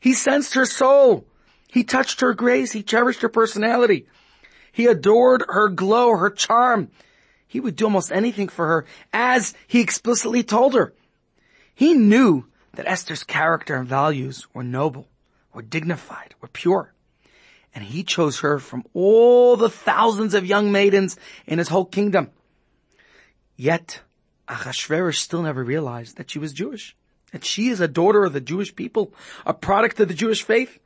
He 0.00 0.12
sensed 0.12 0.54
her 0.54 0.66
soul. 0.66 1.24
He 1.68 1.84
touched 1.84 2.20
her 2.20 2.34
grace. 2.34 2.72
He 2.72 2.82
cherished 2.82 3.22
her 3.22 3.28
personality. 3.28 4.06
He 4.72 4.86
adored 4.86 5.44
her 5.48 5.68
glow, 5.68 6.16
her 6.16 6.30
charm. 6.30 6.90
He 7.46 7.60
would 7.60 7.76
do 7.76 7.84
almost 7.84 8.10
anything 8.10 8.48
for 8.48 8.66
her, 8.66 8.86
as 9.12 9.54
he 9.68 9.80
explicitly 9.80 10.42
told 10.42 10.74
her. 10.74 10.92
He 11.72 11.94
knew 11.94 12.46
that 12.72 12.88
Esther's 12.88 13.22
character 13.22 13.76
and 13.76 13.86
values 13.86 14.48
were 14.52 14.64
noble 14.64 15.06
were 15.54 15.62
dignified, 15.62 16.34
were 16.40 16.48
pure. 16.48 16.92
And 17.74 17.84
he 17.84 18.04
chose 18.04 18.40
her 18.40 18.58
from 18.58 18.84
all 18.92 19.56
the 19.56 19.70
thousands 19.70 20.34
of 20.34 20.46
young 20.46 20.70
maidens 20.70 21.16
in 21.46 21.58
his 21.58 21.68
whole 21.68 21.84
kingdom. 21.84 22.30
Yet, 23.56 24.00
Achashverosh 24.48 25.16
still 25.16 25.42
never 25.42 25.64
realized 25.64 26.16
that 26.16 26.30
she 26.30 26.38
was 26.38 26.52
Jewish. 26.52 26.96
That 27.32 27.44
she 27.44 27.68
is 27.68 27.80
a 27.80 27.88
daughter 27.88 28.24
of 28.24 28.32
the 28.32 28.40
Jewish 28.40 28.74
people, 28.76 29.12
a 29.44 29.54
product 29.54 29.98
of 30.00 30.08
the 30.08 30.14
Jewish 30.14 30.42
faith. 30.42 30.78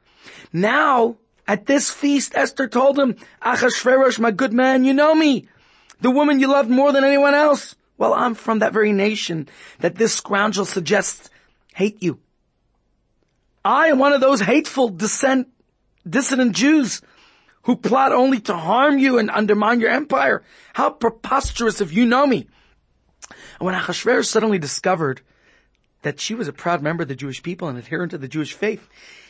Now, 0.53 1.17
at 1.47 1.67
this 1.67 1.91
feast, 1.91 2.33
Esther 2.35 2.69
told 2.69 2.99
him, 2.99 3.17
Achashverosh, 3.43 4.19
my 4.19 4.31
good 4.31 4.53
man, 4.53 4.85
you 4.85 4.95
know 4.95 5.15
me. 5.15 5.49
The 6.01 6.11
woman 6.11 6.41
you 6.41 6.49
loved 6.49 6.71
more 6.71 6.93
than 6.93 7.05
anyone 7.05 7.35
else. 7.35 7.75
Well, 7.97 8.15
I'm 8.15 8.35
from 8.35 8.61
that 8.61 8.73
very 8.73 8.93
nation 8.93 9.49
that 9.81 9.97
this 9.97 10.15
scoundrel 10.15 10.65
suggests 10.65 11.29
hate 11.75 12.03
you. 12.03 12.21
I 13.64 13.88
am 13.88 13.99
one 13.99 14.12
of 14.12 14.21
those 14.21 14.40
hateful 14.40 14.88
dissent, 14.88 15.49
dissident 16.09 16.53
Jews 16.55 17.03
who 17.62 17.77
plot 17.77 18.12
only 18.12 18.40
to 18.40 18.57
harm 18.57 18.99
you 18.99 19.18
and 19.18 19.31
undermine 19.31 19.81
your 19.81 19.90
empire. 19.90 20.42
How 20.73 20.90
preposterous 20.90 21.81
if 21.81 21.92
you 21.92 22.07
know 22.07 22.27
me. 22.27 22.49
And 23.59 23.66
when 23.66 23.75
Achashverosh 23.75 24.27
suddenly 24.27 24.59
discovered 24.59 25.21
that 26.03 26.21
she 26.21 26.35
was 26.35 26.49
a 26.49 26.53
proud 26.53 26.83
member 26.83 27.03
of 27.03 27.09
the 27.09 27.16
Jewish 27.16 27.42
people 27.42 27.68
and 27.68 27.77
adherent 27.77 28.12
to 28.12 28.18
the 28.18 28.29
Jewish 28.29 28.55
faith, 28.55 28.88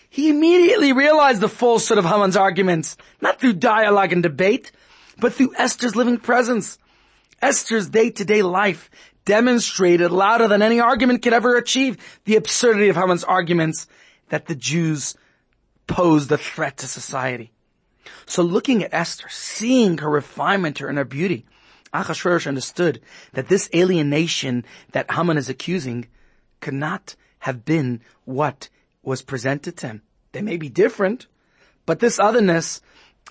he 0.09 0.31
immediately 0.31 0.93
realized 0.93 1.41
the 1.41 1.49
falsehood 1.49 1.99
of 1.99 2.05
Haman's 2.05 2.37
arguments, 2.37 2.97
not 3.21 3.41
through 3.41 3.55
dialogue 3.55 4.13
and 4.13 4.23
debate, 4.23 4.71
but 5.19 5.33
through 5.33 5.55
Esther's 5.57 5.97
living 5.97 6.19
presence. 6.19 6.79
Esther's 7.43 7.89
day-to-day 7.89 8.43
life 8.43 8.91
demonstrated 9.25 10.11
louder 10.11 10.49
than 10.49 10.63
any 10.63 10.81
argument 10.81 11.23
could 11.23 11.33
ever 11.33 11.57
achieve 11.57 11.97
the 12.25 12.37
absurdity 12.37 12.89
of 12.89 12.97
Haman's 12.97 13.25
arguments 13.25 13.87
that 14.29 14.47
the 14.47 14.55
Jews 14.55 15.17
posed 15.87 16.31
a 16.31 16.39
threat 16.39 16.77
to 16.79 16.87
society. 16.87 17.53
So 18.27 18.43
looking 18.43 18.83
at 18.83 18.95
Esther, 18.95 19.29
seeing 19.29 19.99
her 19.99 20.11
refinement 20.11 20.81
and 20.81 20.99
her 20.99 21.05
beauty, 21.05 21.47
Achashverosh 21.93 22.47
understood 22.47 23.01
that 23.33 23.49
this 23.49 23.69
alienation 23.75 24.65
that 24.93 25.11
Haman 25.11 25.39
is 25.39 25.49
accusing 25.49 26.07
could 26.61 26.75
not 26.75 27.17
have 27.41 27.65
been 27.65 28.01
what 28.25 28.69
was 29.03 29.23
presented 29.23 29.77
to 29.79 29.89
him. 29.89 30.03
They 30.33 30.43
may 30.43 30.57
be 30.57 30.69
different, 30.69 31.27
but 31.87 32.01
this 32.01 32.19
otherness 32.19 32.83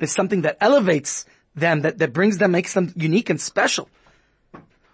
is 0.01 0.11
something 0.11 0.41
that 0.41 0.57
elevates 0.59 1.25
them, 1.55 1.81
that, 1.81 1.99
that 1.99 2.13
brings 2.13 2.37
them, 2.37 2.51
makes 2.51 2.73
them 2.73 2.93
unique 2.95 3.29
and 3.29 3.39
special. 3.39 3.89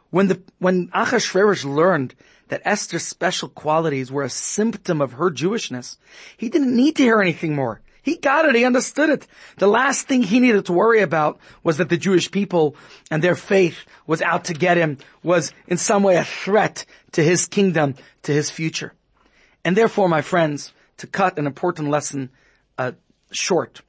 When 0.10 0.28
the, 0.28 0.42
when 0.60 0.90
Achashverosh 0.90 1.66
learned 1.66 2.16
that 2.54 2.62
Esther's 2.66 3.08
special 3.08 3.50
qualities 3.50 4.12
were 4.12 4.22
a 4.22 4.30
symptom 4.30 5.02
of 5.02 5.14
her 5.14 5.32
Jewishness, 5.32 5.98
he 6.38 6.50
didn't 6.50 6.76
need 6.76 6.96
to 6.98 7.02
hear 7.02 7.20
anything 7.20 7.56
more. 7.56 7.82
He 8.04 8.16
got 8.16 8.46
it. 8.46 8.54
He 8.54 8.64
understood 8.64 9.10
it. 9.10 9.26
The 9.58 9.66
last 9.66 10.08
thing 10.08 10.22
he 10.22 10.40
needed 10.40 10.68
to 10.68 10.74
worry 10.74 11.02
about 11.02 11.40
was 11.64 11.78
that 11.78 11.90
the 11.90 11.98
Jewish 11.98 12.30
people 12.30 12.76
and 13.10 13.24
their 13.24 13.34
faith 13.34 13.86
was 14.06 14.22
out 14.22 14.44
to 14.46 14.54
get 14.54 14.78
him, 14.78 15.00
was 15.24 15.52
in 15.66 15.78
some 15.78 16.04
way 16.04 16.16
a 16.16 16.24
threat 16.24 16.86
to 17.14 17.24
his 17.24 17.48
kingdom, 17.48 17.96
to 18.22 18.32
his 18.32 18.52
future. 18.52 18.94
And 19.66 19.76
therefore, 19.76 20.08
my 20.08 20.22
friends, 20.22 20.74
to 20.98 21.08
cut 21.08 21.40
an 21.40 21.48
important 21.48 21.90
lesson 21.90 22.30
uh, 22.78 22.92
short, 23.32 23.82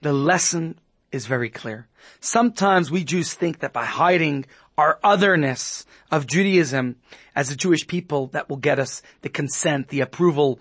the 0.00 0.12
lesson 0.12 0.76
is 1.12 1.26
very 1.26 1.50
clear. 1.50 1.86
Sometimes 2.18 2.90
we 2.90 3.04
Jews 3.04 3.32
think 3.32 3.60
that 3.60 3.72
by 3.72 3.84
hiding 3.84 4.46
our 4.78 4.98
otherness 5.02 5.84
of 6.10 6.26
Judaism 6.26 6.96
as 7.34 7.50
a 7.50 7.56
Jewish 7.56 7.86
people 7.86 8.28
that 8.28 8.48
will 8.48 8.56
get 8.56 8.78
us 8.78 9.02
the 9.22 9.28
consent, 9.28 9.88
the 9.88 10.00
approval, 10.00 10.60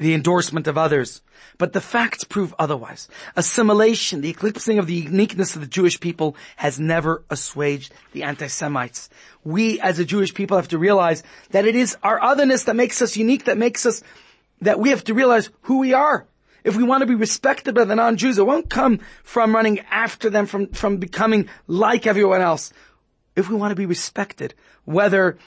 the 0.00 0.12
endorsement 0.12 0.66
of 0.66 0.76
others. 0.76 1.22
But 1.56 1.72
the 1.72 1.80
facts 1.80 2.24
prove 2.24 2.52
otherwise. 2.58 3.08
Assimilation, 3.36 4.20
the 4.20 4.30
eclipsing 4.30 4.80
of 4.80 4.88
the 4.88 4.94
uniqueness 4.94 5.54
of 5.54 5.60
the 5.60 5.68
Jewish 5.68 6.00
people 6.00 6.36
has 6.56 6.80
never 6.80 7.22
assuaged 7.30 7.94
the 8.12 8.24
anti-Semites. 8.24 9.08
We 9.44 9.80
as 9.80 10.00
a 10.00 10.04
Jewish 10.04 10.34
people 10.34 10.56
have 10.56 10.68
to 10.68 10.78
realize 10.78 11.22
that 11.50 11.64
it 11.64 11.76
is 11.76 11.96
our 12.02 12.20
otherness 12.20 12.64
that 12.64 12.74
makes 12.74 13.00
us 13.02 13.16
unique, 13.16 13.44
that 13.44 13.56
makes 13.56 13.86
us, 13.86 14.02
that 14.62 14.80
we 14.80 14.90
have 14.90 15.04
to 15.04 15.14
realize 15.14 15.48
who 15.62 15.78
we 15.78 15.94
are. 15.94 16.26
If 16.64 16.76
we 16.76 16.82
want 16.82 17.02
to 17.02 17.06
be 17.06 17.14
respected 17.14 17.74
by 17.74 17.84
the 17.84 17.94
non-Jews, 17.94 18.38
it 18.38 18.46
won't 18.46 18.70
come 18.70 18.98
from 19.22 19.54
running 19.54 19.80
after 19.90 20.28
them, 20.30 20.46
from, 20.46 20.68
from 20.68 20.96
becoming 20.96 21.48
like 21.68 22.06
everyone 22.06 22.40
else. 22.40 22.72
If 23.36 23.48
we 23.48 23.56
want 23.56 23.72
to 23.72 23.76
be 23.76 23.86
respected, 23.86 24.54
whether, 24.84 25.38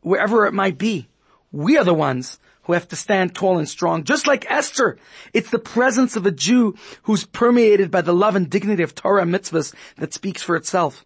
wherever 0.00 0.46
it 0.46 0.54
might 0.54 0.78
be, 0.78 1.08
we 1.52 1.76
are 1.76 1.84
the 1.84 1.94
ones 1.94 2.38
who 2.64 2.72
have 2.72 2.88
to 2.88 2.96
stand 2.96 3.34
tall 3.34 3.58
and 3.58 3.68
strong, 3.68 4.02
just 4.04 4.26
like 4.26 4.50
Esther. 4.50 4.98
It's 5.32 5.50
the 5.50 5.58
presence 5.58 6.16
of 6.16 6.26
a 6.26 6.32
Jew 6.32 6.74
who's 7.02 7.24
permeated 7.24 7.90
by 7.90 8.00
the 8.00 8.14
love 8.14 8.34
and 8.34 8.50
dignity 8.50 8.82
of 8.82 8.94
Torah 8.94 9.22
and 9.22 9.32
mitzvahs 9.32 9.72
that 9.98 10.12
speaks 10.12 10.42
for 10.42 10.56
itself. 10.56 11.04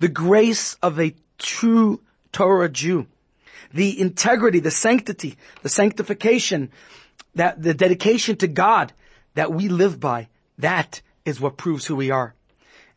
The 0.00 0.08
grace 0.08 0.74
of 0.82 1.00
a 1.00 1.14
true 1.38 2.00
Torah 2.32 2.68
Jew. 2.68 3.06
The 3.72 3.98
integrity, 3.98 4.60
the 4.60 4.70
sanctity, 4.70 5.36
the 5.62 5.68
sanctification, 5.68 6.70
that 7.34 7.62
the 7.62 7.74
dedication 7.74 8.36
to 8.36 8.46
God 8.46 8.92
that 9.34 9.52
we 9.52 9.68
live 9.68 10.00
by, 10.00 10.28
that 10.58 11.00
is 11.24 11.40
what 11.40 11.56
proves 11.56 11.86
who 11.86 11.96
we 11.96 12.10
are. 12.10 12.34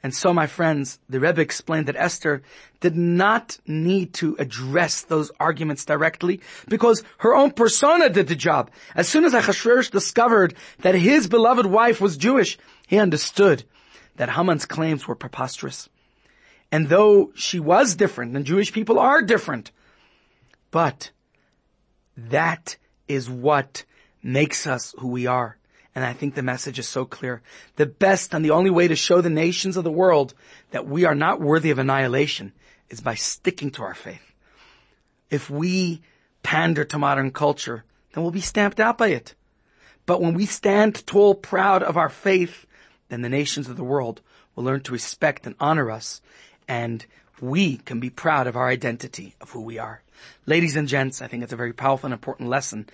And 0.03 0.15
so, 0.15 0.33
my 0.33 0.47
friends, 0.47 0.99
the 1.09 1.19
Rebbe 1.19 1.41
explained 1.41 1.87
that 1.87 1.95
Esther 1.95 2.41
did 2.79 2.95
not 2.95 3.59
need 3.67 4.13
to 4.15 4.35
address 4.39 5.03
those 5.03 5.31
arguments 5.39 5.85
directly 5.85 6.41
because 6.67 7.03
her 7.19 7.35
own 7.35 7.51
persona 7.51 8.09
did 8.09 8.27
the 8.27 8.35
job. 8.35 8.71
As 8.95 9.07
soon 9.07 9.25
as 9.25 9.33
Achashverosh 9.33 9.91
discovered 9.91 10.55
that 10.79 10.95
his 10.95 11.27
beloved 11.27 11.67
wife 11.67 12.01
was 12.01 12.17
Jewish, 12.17 12.57
he 12.87 12.97
understood 12.97 13.63
that 14.15 14.31
Haman's 14.31 14.65
claims 14.65 15.07
were 15.07 15.15
preposterous. 15.15 15.87
And 16.71 16.89
though 16.89 17.31
she 17.35 17.59
was 17.59 17.95
different, 17.95 18.35
and 18.35 18.45
Jewish 18.45 18.71
people 18.71 18.97
are 18.97 19.21
different, 19.21 19.71
but 20.71 21.11
that 22.17 22.77
is 23.07 23.29
what 23.29 23.85
makes 24.23 24.65
us 24.65 24.95
who 24.97 25.09
we 25.09 25.27
are. 25.27 25.57
And 25.93 26.05
I 26.05 26.13
think 26.13 26.35
the 26.35 26.43
message 26.43 26.79
is 26.79 26.87
so 26.87 27.05
clear. 27.05 27.41
The 27.75 27.85
best 27.85 28.33
and 28.33 28.45
the 28.45 28.51
only 28.51 28.69
way 28.69 28.87
to 28.87 28.95
show 28.95 29.19
the 29.19 29.29
nations 29.29 29.75
of 29.75 29.83
the 29.83 29.91
world 29.91 30.33
that 30.71 30.87
we 30.87 31.05
are 31.05 31.15
not 31.15 31.41
worthy 31.41 31.69
of 31.69 31.79
annihilation 31.79 32.53
is 32.89 33.01
by 33.01 33.15
sticking 33.15 33.71
to 33.71 33.83
our 33.83 33.93
faith. 33.93 34.33
If 35.29 35.49
we 35.49 36.01
pander 36.43 36.85
to 36.85 36.97
modern 36.97 37.31
culture, 37.31 37.83
then 38.13 38.23
we'll 38.23 38.31
be 38.31 38.41
stamped 38.41 38.79
out 38.79 38.97
by 38.97 39.09
it. 39.09 39.35
But 40.05 40.21
when 40.21 40.33
we 40.33 40.45
stand 40.45 41.05
tall, 41.05 41.35
proud 41.35 41.83
of 41.83 41.97
our 41.97 42.09
faith, 42.09 42.65
then 43.09 43.21
the 43.21 43.29
nations 43.29 43.69
of 43.69 43.77
the 43.77 43.83
world 43.83 44.21
will 44.55 44.63
learn 44.63 44.81
to 44.81 44.91
respect 44.91 45.45
and 45.45 45.55
honor 45.59 45.91
us, 45.91 46.21
and 46.67 47.05
we 47.39 47.77
can 47.77 47.99
be 47.99 48.09
proud 48.09 48.47
of 48.47 48.55
our 48.55 48.67
identity 48.67 49.35
of 49.41 49.51
who 49.51 49.61
we 49.61 49.77
are. 49.77 50.01
Ladies 50.45 50.75
and 50.75 50.87
gents, 50.87 51.21
I 51.21 51.27
think 51.27 51.43
it's 51.43 51.53
a 51.53 51.57
very 51.57 51.73
powerful 51.73 52.07
and 52.07 52.13
important 52.13 52.49
lesson 52.49 52.87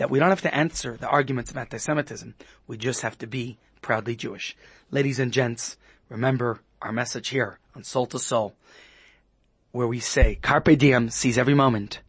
that 0.00 0.08
we 0.08 0.18
don't 0.18 0.30
have 0.30 0.40
to 0.40 0.54
answer 0.54 0.96
the 0.96 1.06
arguments 1.06 1.50
of 1.50 1.58
anti-Semitism. 1.58 2.34
We 2.66 2.78
just 2.78 3.02
have 3.02 3.18
to 3.18 3.26
be 3.26 3.58
proudly 3.82 4.16
Jewish. 4.16 4.56
Ladies 4.90 5.18
and 5.18 5.30
gents, 5.30 5.76
remember 6.08 6.60
our 6.80 6.90
message 6.90 7.28
here 7.28 7.58
on 7.76 7.84
Soul 7.84 8.06
to 8.06 8.18
Soul, 8.18 8.54
where 9.72 9.86
we 9.86 10.00
say, 10.00 10.38
Carpe 10.40 10.78
diem, 10.78 11.10
seize 11.10 11.36
every 11.36 11.52
moment, 11.52 12.00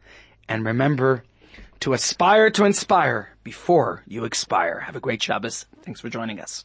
and 0.48 0.66
remember 0.66 1.26
to 1.82 1.92
aspire 1.92 2.50
to 2.52 2.64
inspire 2.64 3.36
before 3.44 4.04
you 4.08 4.24
expire. 4.24 4.80
Have 4.80 4.96
a 4.96 5.02
great 5.02 5.22
Shabbos. 5.22 5.66
Thanks 5.82 6.00
for 6.00 6.08
joining 6.08 6.40
us. 6.40 6.60